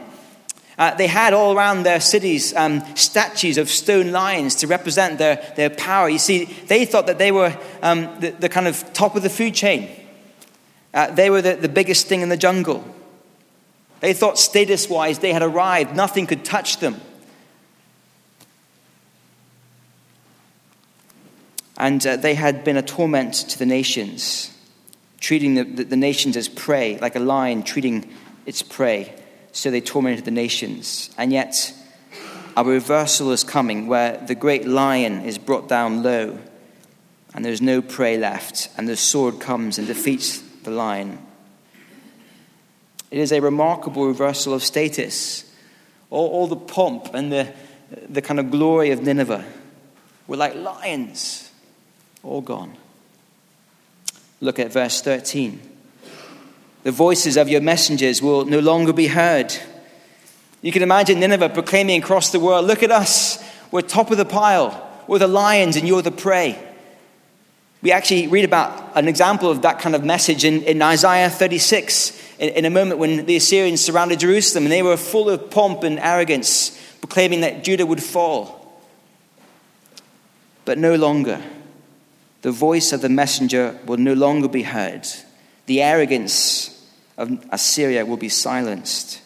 Uh, 0.79 0.95
they 0.95 1.09
had 1.09 1.33
all 1.33 1.57
around 1.57 1.83
their 1.83 2.01
cities 2.01 2.55
um, 2.55 2.81
statues 2.95 3.59
of 3.59 3.69
stone 3.69 4.13
lions 4.13 4.55
to 4.57 4.69
represent 4.69 5.19
their, 5.19 5.53
their 5.57 5.71
power. 5.71 6.09
You 6.09 6.19
see, 6.19 6.45
they 6.45 6.85
thought 6.85 7.09
that 7.09 7.19
they 7.19 7.33
were 7.33 7.59
um, 7.83 8.09
the, 8.21 8.31
the, 8.31 8.49
kind 8.49 8.69
of 8.69 8.93
top 8.93 9.17
of 9.17 9.25
the 9.25 9.31
food 9.31 9.53
chain, 9.53 9.91
uh, 10.95 11.11
they 11.11 11.29
were 11.29 11.43
the, 11.43 11.57
the 11.57 11.69
biggest 11.69 12.07
thing 12.07 12.21
in 12.21 12.29
the 12.29 12.37
jungle. 12.37 12.85
They 13.99 14.13
thought 14.13 14.39
status 14.39 14.89
wise 14.89 15.19
they 15.19 15.33
had 15.33 15.43
arrived, 15.43 15.97
nothing 15.97 16.29
could 16.29 16.45
touch 16.45 16.79
them. 16.79 17.01
And 21.83 22.07
uh, 22.07 22.17
they 22.17 22.35
had 22.35 22.65
been 22.65 22.79
a 22.79 22.83
torment 22.83 23.35
to 23.35 23.59
the 23.59 23.67
nations, 23.67 24.51
treating 25.21 25.55
the, 25.55 25.65
the, 25.65 25.85
the 25.85 25.97
nations 25.97 26.37
as 26.37 26.49
prey, 26.49 26.99
like 26.99 27.17
a 27.17 27.21
lion 27.21 27.63
treating 27.63 28.09
its 28.47 28.63
prey. 28.63 29.13
So 29.53 29.71
they 29.71 29.83
tormented 29.83 30.25
the 30.25 30.31
nations. 30.31 31.11
And 31.19 31.31
yet, 31.33 31.75
a 32.57 32.65
reversal 32.65 33.33
is 33.33 33.45
coming 33.45 33.87
where 33.87 34.17
the 34.17 34.35
great 34.35 34.67
lion 34.67 35.25
is 35.27 35.37
brought 35.37 35.69
down 35.69 36.03
low, 36.03 36.39
and 37.35 37.45
there's 37.45 37.61
no 37.61 37.83
prey 37.83 38.17
left, 38.17 38.71
and 38.79 38.89
the 38.89 38.97
sword 38.97 39.41
comes 39.41 39.77
and 39.77 39.87
defeats 39.87 40.39
the 40.63 40.71
lion 40.71 41.19
it 43.13 43.19
is 43.19 43.31
a 43.31 43.41
remarkable 43.41 44.07
reversal 44.07 44.55
of 44.55 44.65
status. 44.65 45.45
All, 46.09 46.29
all 46.31 46.47
the 46.47 46.57
pomp 46.57 47.13
and 47.13 47.31
the, 47.31 47.53
the 48.09 48.23
kind 48.23 48.41
of 48.41 48.51
glory 48.51 48.91
of 48.91 49.03
Nineveh 49.03 49.45
were 50.27 50.39
like 50.39 50.55
lions, 50.55 51.52
all 52.23 52.41
gone. 52.41 52.77
Look 54.41 54.59
at 54.59 54.73
verse 54.73 55.01
13. 55.03 55.61
The 56.83 56.91
voices 56.91 57.37
of 57.37 57.49
your 57.49 57.61
messengers 57.61 58.21
will 58.21 58.45
no 58.45 58.59
longer 58.59 58.93
be 58.93 59.07
heard. 59.07 59.55
You 60.63 60.73
can 60.73 60.83
imagine 60.83 61.21
Nineveh 61.21 61.51
proclaiming 61.51 62.03
across 62.03 62.31
the 62.31 62.41
world 62.41 62.67
Look 62.67 62.83
at 62.83 62.91
us, 62.91 63.43
we're 63.71 63.83
top 63.83 64.11
of 64.11 64.19
the 64.19 64.25
pile, 64.25 64.91
we're 65.07 65.19
the 65.19 65.29
lions 65.29 65.77
and 65.77 65.87
you're 65.87 66.03
the 66.03 66.11
prey. 66.11 66.59
We 67.83 67.91
actually 67.91 68.29
read 68.29 68.45
about 68.45 68.97
an 68.97 69.09
example 69.09 69.51
of 69.51 69.63
that 69.63 69.81
kind 69.81 69.97
of 69.97 70.05
message 70.05 70.45
in, 70.45 70.63
in 70.63 70.81
Isaiah 70.81 71.29
36 71.29 72.21
in, 72.39 72.51
in 72.51 72.65
a 72.65 72.71
moment 72.71 72.99
when 72.99 73.27
the 73.27 73.37
Assyrians 73.37 73.81
surrounded 73.81 74.21
Jerusalem 74.21 74.65
and 74.65 74.73
they 74.73 74.83
were 74.83 74.97
full 74.97 75.29
of 75.29 75.51
pomp 75.51 75.83
and 75.83 75.99
arrogance, 75.99 76.71
proclaiming 77.01 77.41
that 77.41 77.65
Judah 77.65 77.87
would 77.87 78.03
fall. 78.03 78.81
But 80.65 80.79
no 80.79 80.95
longer. 80.95 81.43
The 82.43 82.53
voice 82.53 82.93
of 82.93 83.01
the 83.01 83.09
messenger 83.09 83.79
will 83.87 83.97
no 83.97 84.15
longer 84.15 84.49
be 84.49 84.63
heard. 84.63 85.07
The 85.67 85.81
arrogance 85.81 86.69
of 87.17 87.45
Assyria 87.51 88.05
will 88.05 88.17
be 88.17 88.29
silenced. 88.29 89.21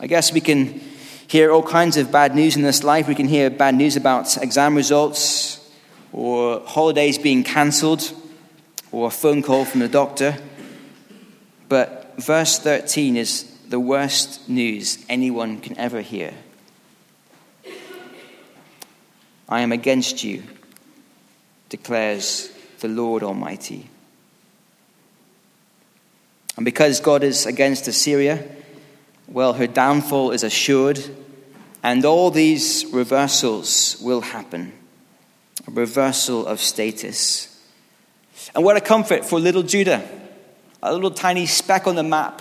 I 0.00 0.06
guess 0.06 0.32
we 0.32 0.40
can 0.40 0.80
hear 1.28 1.52
all 1.52 1.62
kinds 1.62 1.96
of 1.96 2.10
bad 2.10 2.34
news 2.34 2.56
in 2.56 2.62
this 2.62 2.82
life. 2.82 3.06
We 3.08 3.14
can 3.14 3.28
hear 3.28 3.50
bad 3.50 3.74
news 3.74 3.96
about 3.96 4.36
exam 4.42 4.74
results 4.74 5.70
or 6.12 6.60
holidays 6.66 7.18
being 7.18 7.44
cancelled 7.44 8.12
or 8.90 9.06
a 9.06 9.10
phone 9.10 9.42
call 9.42 9.64
from 9.64 9.80
the 9.80 9.88
doctor. 9.88 10.36
But 11.68 12.14
verse 12.18 12.58
13 12.58 13.16
is 13.16 13.44
the 13.68 13.80
worst 13.80 14.48
news 14.48 15.04
anyone 15.08 15.60
can 15.60 15.78
ever 15.78 16.00
hear. 16.00 16.34
I 19.52 19.60
am 19.60 19.70
against 19.70 20.24
you, 20.24 20.42
declares 21.68 22.50
the 22.80 22.88
Lord 22.88 23.22
Almighty. 23.22 23.86
And 26.56 26.64
because 26.64 27.00
God 27.00 27.22
is 27.22 27.44
against 27.44 27.86
Assyria, 27.86 28.42
well, 29.28 29.52
her 29.52 29.66
downfall 29.66 30.30
is 30.30 30.42
assured, 30.42 31.04
and 31.82 32.02
all 32.06 32.30
these 32.30 32.86
reversals 32.94 33.98
will 34.00 34.22
happen 34.22 34.72
a 35.66 35.70
reversal 35.70 36.46
of 36.46 36.58
status. 36.58 37.62
And 38.54 38.64
what 38.64 38.78
a 38.78 38.80
comfort 38.80 39.26
for 39.26 39.38
little 39.38 39.62
Judah, 39.62 40.02
a 40.82 40.94
little 40.94 41.10
tiny 41.10 41.44
speck 41.44 41.86
on 41.86 41.94
the 41.94 42.02
map, 42.02 42.40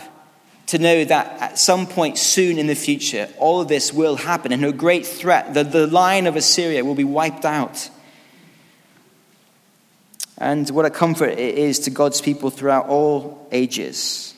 to 0.72 0.80
know 0.80 1.04
that 1.04 1.42
at 1.42 1.60
some 1.60 1.86
point 1.86 2.18
soon 2.18 2.58
in 2.58 2.68
the 2.68 2.76
future, 2.76 3.28
all 3.38 3.60
of 3.60 3.68
this 3.68 3.92
will 3.92 4.16
happen 4.16 4.54
and 4.54 4.64
her 4.64 4.72
great 4.72 5.06
threat, 5.06 5.54
the, 5.54 5.66
the 5.66 5.86
line 5.86 6.28
of 6.28 6.38
Assyria, 6.38 6.86
will 6.86 6.96
be 6.96 7.04
wiped 7.04 7.44
out. 7.44 7.90
And 10.38 10.70
what 10.70 10.86
a 10.86 10.90
comfort 10.90 11.32
it 11.32 11.58
is 11.58 11.80
to 11.80 11.90
God's 11.90 12.22
people 12.22 12.50
throughout 12.50 12.88
all 12.88 13.50
ages. 13.52 14.34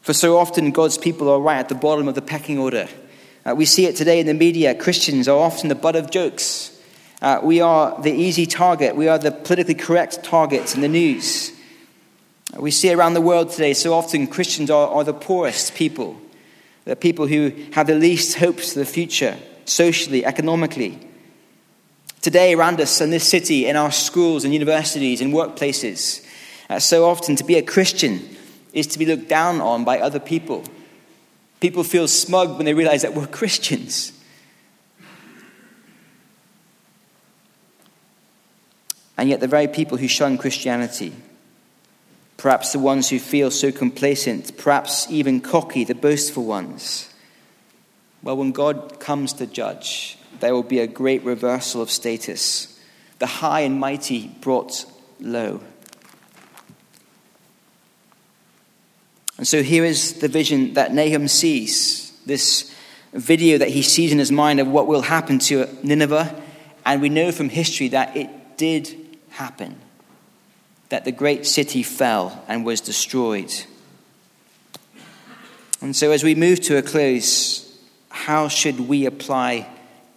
For 0.00 0.14
so 0.14 0.38
often, 0.38 0.70
God's 0.70 0.96
people 0.96 1.28
are 1.28 1.38
right 1.38 1.58
at 1.58 1.68
the 1.68 1.74
bottom 1.74 2.08
of 2.08 2.14
the 2.14 2.22
pecking 2.22 2.58
order. 2.58 2.88
Uh, 3.44 3.54
we 3.54 3.66
see 3.66 3.84
it 3.84 3.96
today 3.96 4.20
in 4.20 4.26
the 4.26 4.32
media. 4.32 4.74
Christians 4.74 5.28
are 5.28 5.38
often 5.38 5.68
the 5.68 5.74
butt 5.74 5.94
of 5.94 6.10
jokes. 6.10 6.74
Uh, 7.20 7.40
we 7.42 7.60
are 7.60 8.00
the 8.00 8.12
easy 8.12 8.46
target. 8.46 8.96
We 8.96 9.08
are 9.08 9.18
the 9.18 9.32
politically 9.32 9.74
correct 9.74 10.24
targets 10.24 10.74
in 10.74 10.80
the 10.80 10.88
news. 10.88 11.52
We 12.56 12.70
see 12.70 12.92
around 12.92 13.14
the 13.14 13.20
world 13.20 13.50
today 13.50 13.74
so 13.74 13.92
often 13.92 14.26
Christians 14.26 14.70
are, 14.70 14.88
are 14.88 15.04
the 15.04 15.12
poorest 15.12 15.74
people, 15.74 16.20
the 16.84 16.96
people 16.96 17.26
who 17.26 17.52
have 17.72 17.86
the 17.86 17.94
least 17.94 18.38
hopes 18.38 18.72
for 18.72 18.78
the 18.78 18.86
future, 18.86 19.36
socially, 19.64 20.24
economically. 20.24 20.98
Today, 22.22 22.54
around 22.54 22.80
us 22.80 23.00
in 23.00 23.10
this 23.10 23.28
city, 23.28 23.66
in 23.66 23.76
our 23.76 23.92
schools 23.92 24.44
and 24.44 24.52
universities 24.52 25.20
and 25.20 25.32
workplaces, 25.32 26.26
uh, 26.68 26.78
so 26.78 27.04
often 27.04 27.36
to 27.36 27.44
be 27.44 27.56
a 27.56 27.62
Christian 27.62 28.36
is 28.72 28.86
to 28.88 28.98
be 28.98 29.06
looked 29.06 29.28
down 29.28 29.60
on 29.60 29.84
by 29.84 30.00
other 30.00 30.18
people. 30.18 30.64
People 31.60 31.84
feel 31.84 32.08
smug 32.08 32.56
when 32.56 32.66
they 32.66 32.74
realize 32.74 33.02
that 33.02 33.14
we're 33.14 33.26
Christians. 33.26 34.12
And 39.16 39.28
yet, 39.28 39.40
the 39.40 39.48
very 39.48 39.66
people 39.66 39.98
who 39.98 40.06
shun 40.06 40.38
Christianity, 40.38 41.12
perhaps 42.38 42.72
the 42.72 42.78
ones 42.78 43.10
who 43.10 43.18
feel 43.18 43.50
so 43.50 43.70
complacent, 43.70 44.56
perhaps 44.56 45.10
even 45.10 45.40
cocky, 45.40 45.84
the 45.84 45.94
boastful 45.94 46.44
ones. 46.44 47.12
Well, 48.22 48.36
when 48.36 48.52
God 48.52 49.00
comes 49.00 49.32
to 49.34 49.46
judge, 49.46 50.16
there 50.40 50.54
will 50.54 50.62
be 50.62 50.78
a 50.78 50.86
great 50.86 51.22
reversal 51.24 51.82
of 51.82 51.90
status. 51.90 52.80
The 53.18 53.26
high 53.26 53.60
and 53.60 53.78
mighty 53.78 54.28
brought 54.40 54.86
low. 55.20 55.60
And 59.36 59.46
so 59.46 59.62
here 59.62 59.84
is 59.84 60.14
the 60.14 60.28
vision 60.28 60.74
that 60.74 60.94
Nahum 60.94 61.28
sees 61.28 62.16
this 62.24 62.72
video 63.12 63.58
that 63.58 63.70
he 63.70 63.82
sees 63.82 64.12
in 64.12 64.18
his 64.18 64.30
mind 64.30 64.60
of 64.60 64.68
what 64.68 64.86
will 64.86 65.02
happen 65.02 65.40
to 65.40 65.66
Nineveh. 65.82 66.40
And 66.86 67.02
we 67.02 67.08
know 67.08 67.32
from 67.32 67.48
history 67.48 67.88
that 67.88 68.16
it 68.16 68.56
did 68.56 69.18
happen 69.30 69.80
that 70.88 71.04
the 71.04 71.12
great 71.12 71.46
city 71.46 71.82
fell 71.82 72.44
and 72.48 72.64
was 72.64 72.80
destroyed. 72.80 73.52
And 75.80 75.94
so, 75.94 76.10
as 76.10 76.24
we 76.24 76.34
move 76.34 76.60
to 76.62 76.76
a 76.76 76.82
close, 76.82 77.64
how 78.08 78.48
should 78.48 78.80
we 78.80 79.06
apply 79.06 79.68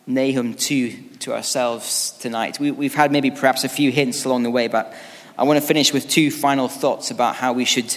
Nahum 0.07 0.55
2 0.55 0.91
to 1.19 1.33
ourselves 1.33 2.11
tonight? 2.19 2.59
We, 2.59 2.85
have 2.85 2.95
had 2.95 3.11
maybe 3.11 3.29
perhaps 3.29 3.63
a 3.63 3.69
few 3.69 3.91
hints 3.91 4.25
along 4.25 4.43
the 4.43 4.49
way, 4.49 4.67
but 4.67 4.93
I 5.37 5.43
want 5.43 5.59
to 5.59 5.65
finish 5.65 5.93
with 5.93 6.09
two 6.09 6.31
final 6.31 6.67
thoughts 6.67 7.11
about 7.11 7.35
how 7.35 7.53
we 7.53 7.65
should 7.65 7.95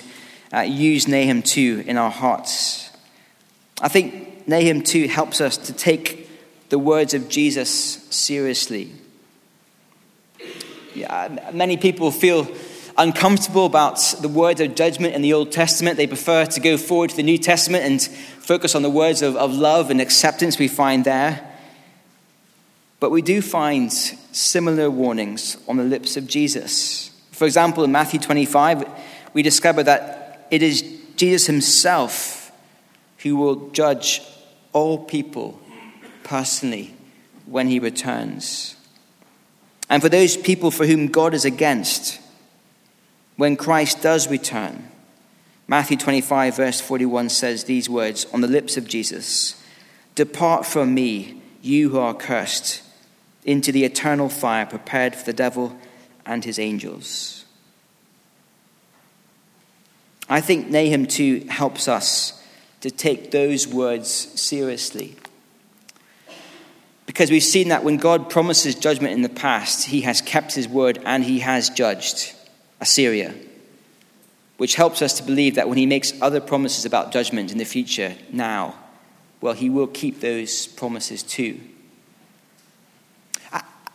uh, 0.52 0.60
use 0.60 1.08
Nahum 1.08 1.42
2 1.42 1.84
in 1.86 1.96
our 1.96 2.10
hearts. 2.10 2.90
I 3.80 3.88
think 3.88 4.46
Nahum 4.46 4.82
2 4.82 5.08
helps 5.08 5.40
us 5.40 5.56
to 5.56 5.72
take 5.72 6.28
the 6.68 6.78
words 6.78 7.14
of 7.14 7.28
Jesus 7.28 7.70
seriously. 8.10 8.92
Many 11.52 11.76
people 11.76 12.10
feel 12.10 12.48
uncomfortable 12.96 13.66
about 13.66 13.98
the 14.20 14.28
words 14.28 14.60
of 14.60 14.74
judgment 14.74 15.14
in 15.14 15.22
the 15.22 15.32
Old 15.32 15.50
Testament. 15.50 15.96
They 15.96 16.06
prefer 16.06 16.46
to 16.46 16.60
go 16.60 16.76
forward 16.76 17.10
to 17.10 17.16
the 17.16 17.22
New 17.22 17.38
Testament 17.38 17.84
and 17.84 18.02
focus 18.02 18.74
on 18.74 18.82
the 18.82 18.90
words 18.90 19.22
of, 19.22 19.36
of 19.36 19.52
love 19.52 19.90
and 19.90 20.00
acceptance 20.00 20.58
we 20.58 20.68
find 20.68 21.04
there. 21.04 21.50
But 23.00 23.10
we 23.10 23.22
do 23.22 23.42
find 23.42 23.92
similar 23.92 24.90
warnings 24.90 25.56
on 25.68 25.76
the 25.76 25.84
lips 25.84 26.16
of 26.16 26.26
Jesus. 26.26 27.10
For 27.32 27.44
example, 27.44 27.84
in 27.84 27.92
Matthew 27.92 28.20
25, 28.20 28.84
we 29.32 29.42
discover 29.42 29.82
that 29.82 30.46
it 30.50 30.62
is 30.62 30.82
Jesus 31.16 31.46
himself 31.46 32.52
who 33.18 33.36
will 33.36 33.70
judge 33.70 34.22
all 34.72 34.98
people 34.98 35.60
personally 36.22 36.94
when 37.46 37.68
he 37.68 37.78
returns. 37.78 38.76
And 39.94 40.02
for 40.02 40.08
those 40.08 40.36
people 40.36 40.72
for 40.72 40.86
whom 40.86 41.06
God 41.06 41.34
is 41.34 41.44
against, 41.44 42.18
when 43.36 43.54
Christ 43.54 44.02
does 44.02 44.28
return, 44.28 44.88
Matthew 45.68 45.96
25, 45.96 46.56
verse 46.56 46.80
41 46.80 47.28
says 47.28 47.62
these 47.62 47.88
words 47.88 48.26
on 48.34 48.40
the 48.40 48.48
lips 48.48 48.76
of 48.76 48.88
Jesus 48.88 49.54
Depart 50.16 50.66
from 50.66 50.94
me, 50.94 51.40
you 51.62 51.90
who 51.90 52.00
are 52.00 52.12
cursed, 52.12 52.82
into 53.44 53.70
the 53.70 53.84
eternal 53.84 54.28
fire 54.28 54.66
prepared 54.66 55.14
for 55.14 55.26
the 55.26 55.32
devil 55.32 55.78
and 56.26 56.44
his 56.44 56.58
angels. 56.58 57.44
I 60.28 60.40
think 60.40 60.70
Nahum 60.70 61.06
2 61.06 61.46
helps 61.50 61.86
us 61.86 62.42
to 62.80 62.90
take 62.90 63.30
those 63.30 63.68
words 63.68 64.10
seriously. 64.10 65.14
Because 67.14 67.30
we've 67.30 67.44
seen 67.44 67.68
that 67.68 67.84
when 67.84 67.96
God 67.96 68.28
promises 68.28 68.74
judgment 68.74 69.14
in 69.14 69.22
the 69.22 69.28
past, 69.28 69.86
he 69.86 70.00
has 70.00 70.20
kept 70.20 70.52
his 70.52 70.66
word 70.66 70.98
and 71.04 71.22
he 71.22 71.38
has 71.38 71.70
judged 71.70 72.34
Assyria. 72.80 73.32
Which 74.56 74.74
helps 74.74 75.00
us 75.00 75.18
to 75.18 75.22
believe 75.22 75.54
that 75.54 75.68
when 75.68 75.78
he 75.78 75.86
makes 75.86 76.12
other 76.20 76.40
promises 76.40 76.84
about 76.84 77.12
judgment 77.12 77.52
in 77.52 77.58
the 77.58 77.64
future, 77.64 78.16
now, 78.32 78.74
well, 79.40 79.54
he 79.54 79.70
will 79.70 79.86
keep 79.86 80.18
those 80.18 80.66
promises 80.66 81.22
too. 81.22 81.60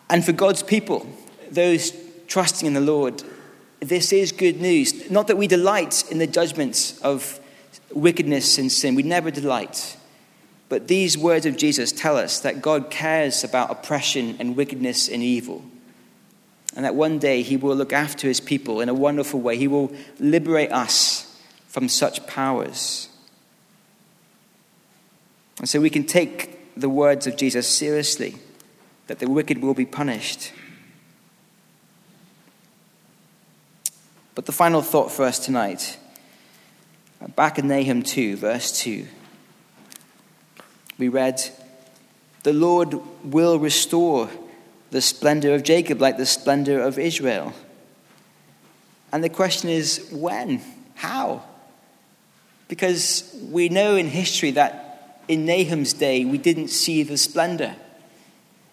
And 0.09 0.23
for 0.23 0.31
God's 0.31 0.63
people, 0.63 1.05
those 1.51 1.91
trusting 2.27 2.67
in 2.67 2.73
the 2.73 2.79
Lord, 2.79 3.21
this 3.81 4.13
is 4.13 4.31
good 4.31 4.61
news. 4.61 5.11
Not 5.11 5.27
that 5.27 5.35
we 5.35 5.47
delight 5.47 6.09
in 6.09 6.19
the 6.19 6.27
judgments 6.27 6.97
of 7.01 7.37
wickedness 7.91 8.57
and 8.57 8.71
sin, 8.71 8.95
we 8.95 9.03
never 9.03 9.29
delight. 9.29 9.97
But 10.69 10.87
these 10.87 11.17
words 11.17 11.47
of 11.47 11.57
Jesus 11.57 11.91
tell 11.91 12.15
us 12.15 12.39
that 12.41 12.61
God 12.61 12.91
cares 12.91 13.43
about 13.43 13.71
oppression 13.71 14.37
and 14.39 14.55
wickedness 14.55 15.09
and 15.09 15.23
evil. 15.23 15.65
And 16.75 16.85
that 16.85 16.93
one 16.93 17.17
day 17.17 17.41
he 17.41 17.57
will 17.57 17.75
look 17.75 17.91
after 17.91 18.27
his 18.27 18.39
people 18.39 18.79
in 18.79 18.87
a 18.87 18.93
wonderful 18.93 19.41
way. 19.41 19.57
He 19.57 19.67
will 19.67 19.91
liberate 20.19 20.71
us 20.71 21.25
from 21.67 21.89
such 21.89 22.25
powers. 22.27 23.09
And 25.57 25.67
so 25.67 25.81
we 25.81 25.89
can 25.89 26.05
take 26.05 26.79
the 26.79 26.87
words 26.87 27.25
of 27.25 27.35
Jesus 27.35 27.67
seriously 27.67 28.35
that 29.07 29.17
the 29.17 29.27
wicked 29.27 29.61
will 29.63 29.73
be 29.73 29.85
punished. 29.85 30.53
But 34.35 34.45
the 34.45 34.51
final 34.51 34.83
thought 34.83 35.11
for 35.11 35.25
us 35.25 35.39
tonight, 35.39 35.97
back 37.35 37.57
in 37.57 37.67
Nahum 37.67 38.03
2, 38.03 38.37
verse 38.37 38.79
2 38.79 39.07
we 40.99 41.07
read, 41.07 41.41
The 42.43 42.53
Lord 42.53 42.93
will 43.23 43.57
restore 43.57 44.29
the 44.91 45.01
splendor 45.01 45.55
of 45.55 45.63
Jacob 45.63 46.01
like 46.01 46.17
the 46.17 46.25
splendor 46.25 46.79
of 46.79 46.99
Israel. 46.99 47.53
And 49.11 49.23
the 49.23 49.29
question 49.29 49.69
is, 49.69 50.07
when? 50.11 50.61
How? 50.95 51.43
Because 52.67 53.35
we 53.49 53.69
know 53.69 53.95
in 53.95 54.07
history 54.07 54.51
that 54.51 55.21
in 55.27 55.45
Nahum's 55.45 55.93
day, 55.93 56.25
we 56.25 56.37
didn't 56.37 56.67
see 56.67 57.01
the 57.03 57.17
splendor. 57.17 57.75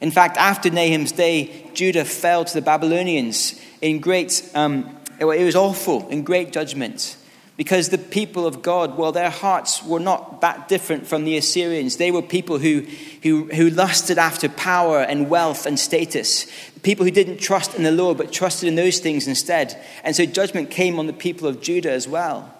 In 0.00 0.10
fact, 0.10 0.36
after 0.36 0.68
Nahum's 0.68 1.12
day, 1.12 1.70
Judah 1.72 2.04
fell 2.04 2.44
to 2.44 2.52
the 2.52 2.60
Babylonians 2.60 3.58
in 3.80 4.00
great, 4.00 4.50
um, 4.54 4.94
it 5.18 5.24
was 5.24 5.56
awful, 5.56 6.08
in 6.08 6.22
great 6.22 6.52
judgment. 6.52 7.16
Because 7.56 7.88
the 7.88 7.98
people 7.98 8.46
of 8.46 8.60
God, 8.60 8.98
well, 8.98 9.12
their 9.12 9.30
hearts 9.30 9.82
were 9.82 10.00
not 10.00 10.42
that 10.42 10.68
different 10.68 11.06
from 11.06 11.24
the 11.24 11.38
Assyrians. 11.38 11.96
They 11.96 12.10
were 12.10 12.20
people 12.20 12.58
who, 12.58 12.80
who, 13.22 13.46
who 13.46 13.70
lusted 13.70 14.18
after 14.18 14.48
power 14.50 15.00
and 15.00 15.30
wealth 15.30 15.64
and 15.64 15.78
status. 15.78 16.46
People 16.82 17.06
who 17.06 17.10
didn't 17.10 17.38
trust 17.38 17.74
in 17.74 17.82
the 17.82 17.90
Lord, 17.90 18.18
but 18.18 18.30
trusted 18.30 18.68
in 18.68 18.74
those 18.74 18.98
things 18.98 19.26
instead. 19.26 19.82
And 20.04 20.14
so 20.14 20.26
judgment 20.26 20.70
came 20.70 20.98
on 20.98 21.06
the 21.06 21.14
people 21.14 21.48
of 21.48 21.62
Judah 21.62 21.92
as 21.92 22.06
well. 22.06 22.52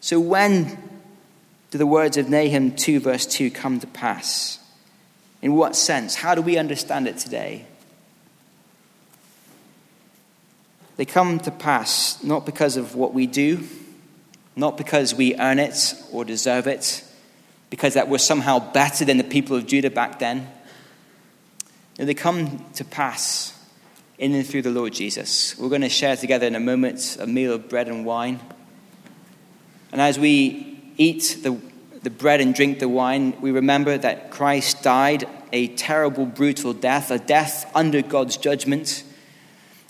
So 0.00 0.20
when 0.20 0.78
do 1.70 1.78
the 1.78 1.86
words 1.86 2.18
of 2.18 2.28
Nahum 2.28 2.72
2, 2.72 3.00
verse 3.00 3.24
2 3.24 3.50
come 3.50 3.80
to 3.80 3.86
pass? 3.86 4.58
In 5.40 5.54
what 5.54 5.74
sense? 5.76 6.14
How 6.16 6.34
do 6.34 6.42
we 6.42 6.58
understand 6.58 7.08
it 7.08 7.16
today? 7.16 7.64
They 10.96 11.04
come 11.04 11.38
to 11.40 11.50
pass 11.50 12.22
not 12.22 12.46
because 12.46 12.76
of 12.76 12.94
what 12.94 13.12
we 13.12 13.26
do, 13.26 13.66
not 14.54 14.78
because 14.78 15.14
we 15.14 15.36
earn 15.36 15.58
it 15.58 15.94
or 16.10 16.24
deserve 16.24 16.66
it, 16.66 17.04
because 17.68 17.94
that 17.94 18.08
we're 18.08 18.18
somehow 18.18 18.58
better 18.72 19.04
than 19.04 19.18
the 19.18 19.24
people 19.24 19.56
of 19.56 19.66
Judah 19.66 19.90
back 19.90 20.18
then. 20.18 20.50
No, 21.98 22.04
they 22.04 22.14
come 22.14 22.64
to 22.74 22.84
pass 22.84 23.52
in 24.18 24.34
and 24.34 24.46
through 24.46 24.62
the 24.62 24.70
Lord 24.70 24.94
Jesus. 24.94 25.58
We're 25.58 25.68
going 25.68 25.82
to 25.82 25.90
share 25.90 26.16
together 26.16 26.46
in 26.46 26.54
a 26.54 26.60
moment 26.60 27.18
a 27.20 27.26
meal 27.26 27.52
of 27.52 27.68
bread 27.68 27.88
and 27.88 28.06
wine. 28.06 28.40
And 29.92 30.00
as 30.00 30.18
we 30.18 30.78
eat 30.96 31.38
the, 31.42 31.58
the 32.02 32.10
bread 32.10 32.40
and 32.40 32.54
drink 32.54 32.78
the 32.78 32.88
wine, 32.88 33.38
we 33.42 33.50
remember 33.50 33.98
that 33.98 34.30
Christ 34.30 34.82
died 34.82 35.28
a 35.52 35.68
terrible, 35.68 36.24
brutal 36.24 36.72
death, 36.72 37.10
a 37.10 37.18
death 37.18 37.70
under 37.74 38.00
God's 38.00 38.38
judgment 38.38 39.04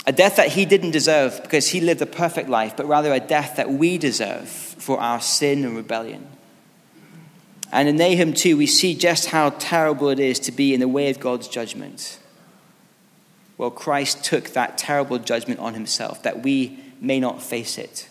a 0.06 0.12
death 0.12 0.36
that 0.36 0.52
he 0.52 0.64
didn't 0.64 0.92
deserve 0.92 1.40
because 1.42 1.68
he 1.68 1.80
lived 1.80 2.00
a 2.00 2.06
perfect 2.06 2.48
life, 2.48 2.76
but 2.76 2.86
rather 2.86 3.12
a 3.12 3.20
death 3.20 3.56
that 3.56 3.70
we 3.70 3.98
deserve 3.98 4.48
for 4.48 5.00
our 5.00 5.20
sin 5.20 5.64
and 5.64 5.76
rebellion. 5.76 6.28
And 7.72 7.88
in 7.88 7.96
Nahum 7.96 8.32
2, 8.32 8.56
we 8.56 8.66
see 8.66 8.94
just 8.94 9.26
how 9.26 9.50
terrible 9.50 10.08
it 10.08 10.20
is 10.20 10.38
to 10.40 10.52
be 10.52 10.72
in 10.72 10.80
the 10.80 10.88
way 10.88 11.10
of 11.10 11.18
God's 11.18 11.48
judgment. 11.48 12.20
Well, 13.58 13.70
Christ 13.70 14.24
took 14.24 14.50
that 14.50 14.78
terrible 14.78 15.18
judgment 15.18 15.58
on 15.58 15.74
himself 15.74 16.22
that 16.22 16.42
we 16.42 16.78
may 17.00 17.18
not 17.18 17.42
face 17.42 17.76
it. 17.76 18.08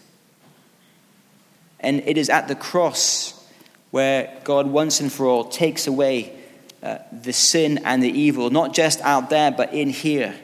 And 1.79 2.01
it 2.05 2.17
is 2.17 2.29
at 2.29 2.47
the 2.49 2.55
cross 2.55 3.47
where 3.91 4.37
God 4.43 4.67
once 4.67 4.99
and 4.99 5.11
for 5.11 5.25
all 5.25 5.45
takes 5.45 5.87
away 5.87 6.37
uh, 6.83 6.97
the 7.11 7.31
sin 7.31 7.79
and 7.85 8.03
the 8.03 8.09
evil, 8.09 8.49
not 8.49 8.73
just 8.73 8.99
out 9.01 9.29
there, 9.29 9.51
but 9.51 9.73
in 9.73 9.89
here, 9.89 10.35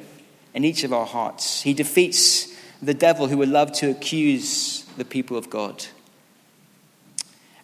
in 0.54 0.64
each 0.64 0.84
of 0.84 0.94
our 0.94 1.06
hearts. 1.06 1.62
He 1.62 1.74
defeats 1.74 2.54
the 2.82 2.94
devil 2.94 3.28
who 3.28 3.38
would 3.38 3.50
love 3.50 3.72
to 3.74 3.90
accuse 3.90 4.84
the 4.98 5.06
people 5.06 5.38
of 5.38 5.50
God. 5.50 5.86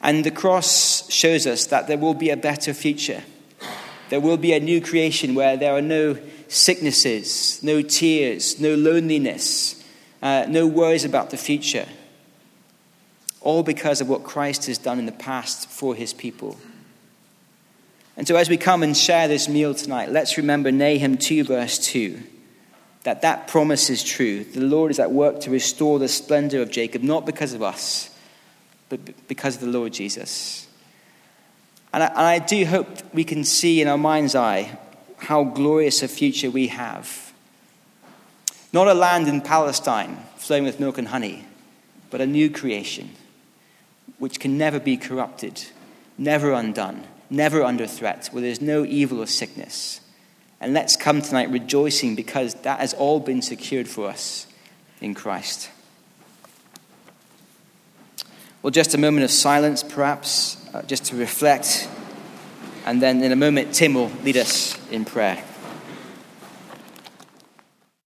And 0.02 0.24
the 0.24 0.32
cross 0.32 1.12
shows 1.12 1.48
us 1.48 1.66
that 1.68 1.88
there 1.88 1.98
will 1.98 2.14
be 2.14 2.30
a 2.30 2.38
better 2.38 2.74
future. 2.74 3.24
There 4.10 4.22
will 4.22 4.38
be 4.38 4.54
a 4.54 4.60
new 4.60 4.80
creation 4.80 5.36
where 5.36 5.58
there 5.58 5.74
are 5.74 5.82
no 5.82 6.18
sicknesses, 6.48 7.62
no 7.62 7.82
tears, 7.82 8.60
no 8.60 8.76
loneliness, 8.76 9.84
uh, 10.22 10.46
no 10.48 10.66
worries 10.68 11.04
about 11.04 11.30
the 11.30 11.38
future. 11.38 11.88
All 13.42 13.64
because 13.64 14.02
of 14.02 14.08
what 14.08 14.24
Christ 14.24 14.68
has 14.68 14.78
done 14.78 15.00
in 15.00 15.06
the 15.06 15.12
past 15.12 15.70
for 15.70 15.96
his 15.96 16.14
people. 16.14 16.58
And 18.16 18.28
so, 18.28 18.36
as 18.36 18.50
we 18.50 18.58
come 18.58 18.82
and 18.82 18.98
share 18.98 19.28
this 19.28 19.48
meal 19.48 19.76
tonight, 19.76 20.10
let's 20.10 20.38
remember 20.38 20.72
Nahum 20.72 21.18
2, 21.18 21.44
verse 21.44 21.78
2, 21.78 22.20
that 23.08 23.22
that 23.22 23.48
promise 23.48 23.90
is 23.90 24.04
true. 24.04 24.44
The 24.44 24.60
Lord 24.60 24.92
is 24.92 25.00
at 25.00 25.14
work 25.14 25.40
to 25.40 25.50
restore 25.50 25.98
the 25.98 26.10
splendor 26.10 26.62
of 26.62 26.70
Jacob, 26.70 27.04
not 27.04 27.26
because 27.26 27.54
of 27.54 27.64
us, 27.64 28.14
but 28.90 29.00
because 29.30 29.56
of 29.56 29.62
the 29.62 29.68
Lord 29.68 29.94
Jesus. 29.94 30.68
And 31.94 32.04
I, 32.04 32.08
and 32.08 32.18
I 32.18 32.40
do 32.40 32.66
hope 32.66 32.90
we 33.14 33.24
can 33.24 33.46
see 33.46 33.82
in 33.82 33.88
our 33.88 33.98
mind's 33.98 34.36
eye 34.36 34.78
how 35.20 35.46
glorious 35.46 36.04
a 36.04 36.10
future 36.10 36.52
we 36.52 36.68
have. 36.68 37.32
Not 38.74 38.90
a 38.90 38.94
land 38.94 39.30
in 39.30 39.40
Palestine 39.40 40.18
flowing 40.36 40.66
with 40.66 40.82
milk 40.82 40.98
and 40.98 41.08
honey, 41.08 41.46
but 42.10 42.20
a 42.20 42.28
new 42.28 42.50
creation 42.50 43.12
which 44.20 44.38
can 44.38 44.58
never 44.58 44.82
be 44.82 44.98
corrupted, 44.98 45.64
never 46.18 46.52
undone, 46.52 47.06
never 47.30 47.64
under 47.64 47.88
threat, 47.88 48.28
where 48.34 48.42
there's 48.42 48.60
no 48.60 48.84
evil 48.84 49.22
or 49.22 49.28
sickness. 49.28 50.02
And 50.60 50.74
let's 50.74 50.96
come 50.96 51.22
tonight 51.22 51.50
rejoicing 51.50 52.16
because 52.16 52.56
that 52.56 52.80
has 52.80 52.94
all 52.94 53.20
been 53.20 53.42
secured 53.42 53.88
for 53.88 54.08
us 54.08 54.48
in 55.02 55.14
Christ. 55.14 55.70
Well, 58.62 58.72
just 58.72 58.94
a 58.96 58.98
moment 58.98 59.24
of 59.24 59.32
silence, 59.32 59.84
perhaps, 59.84 60.58
uh, 60.74 60.82
just 60.82 61.06
to 61.06 61.16
reflect. 61.16 61.88
And 62.86 63.02
then 63.02 63.22
in 63.22 63.32
a 63.32 63.36
moment, 63.36 63.74
Tim 63.74 63.94
will 63.94 64.12
lead 64.24 64.38
us 64.38 64.78
in 64.90 65.06
prayer. 65.06 65.44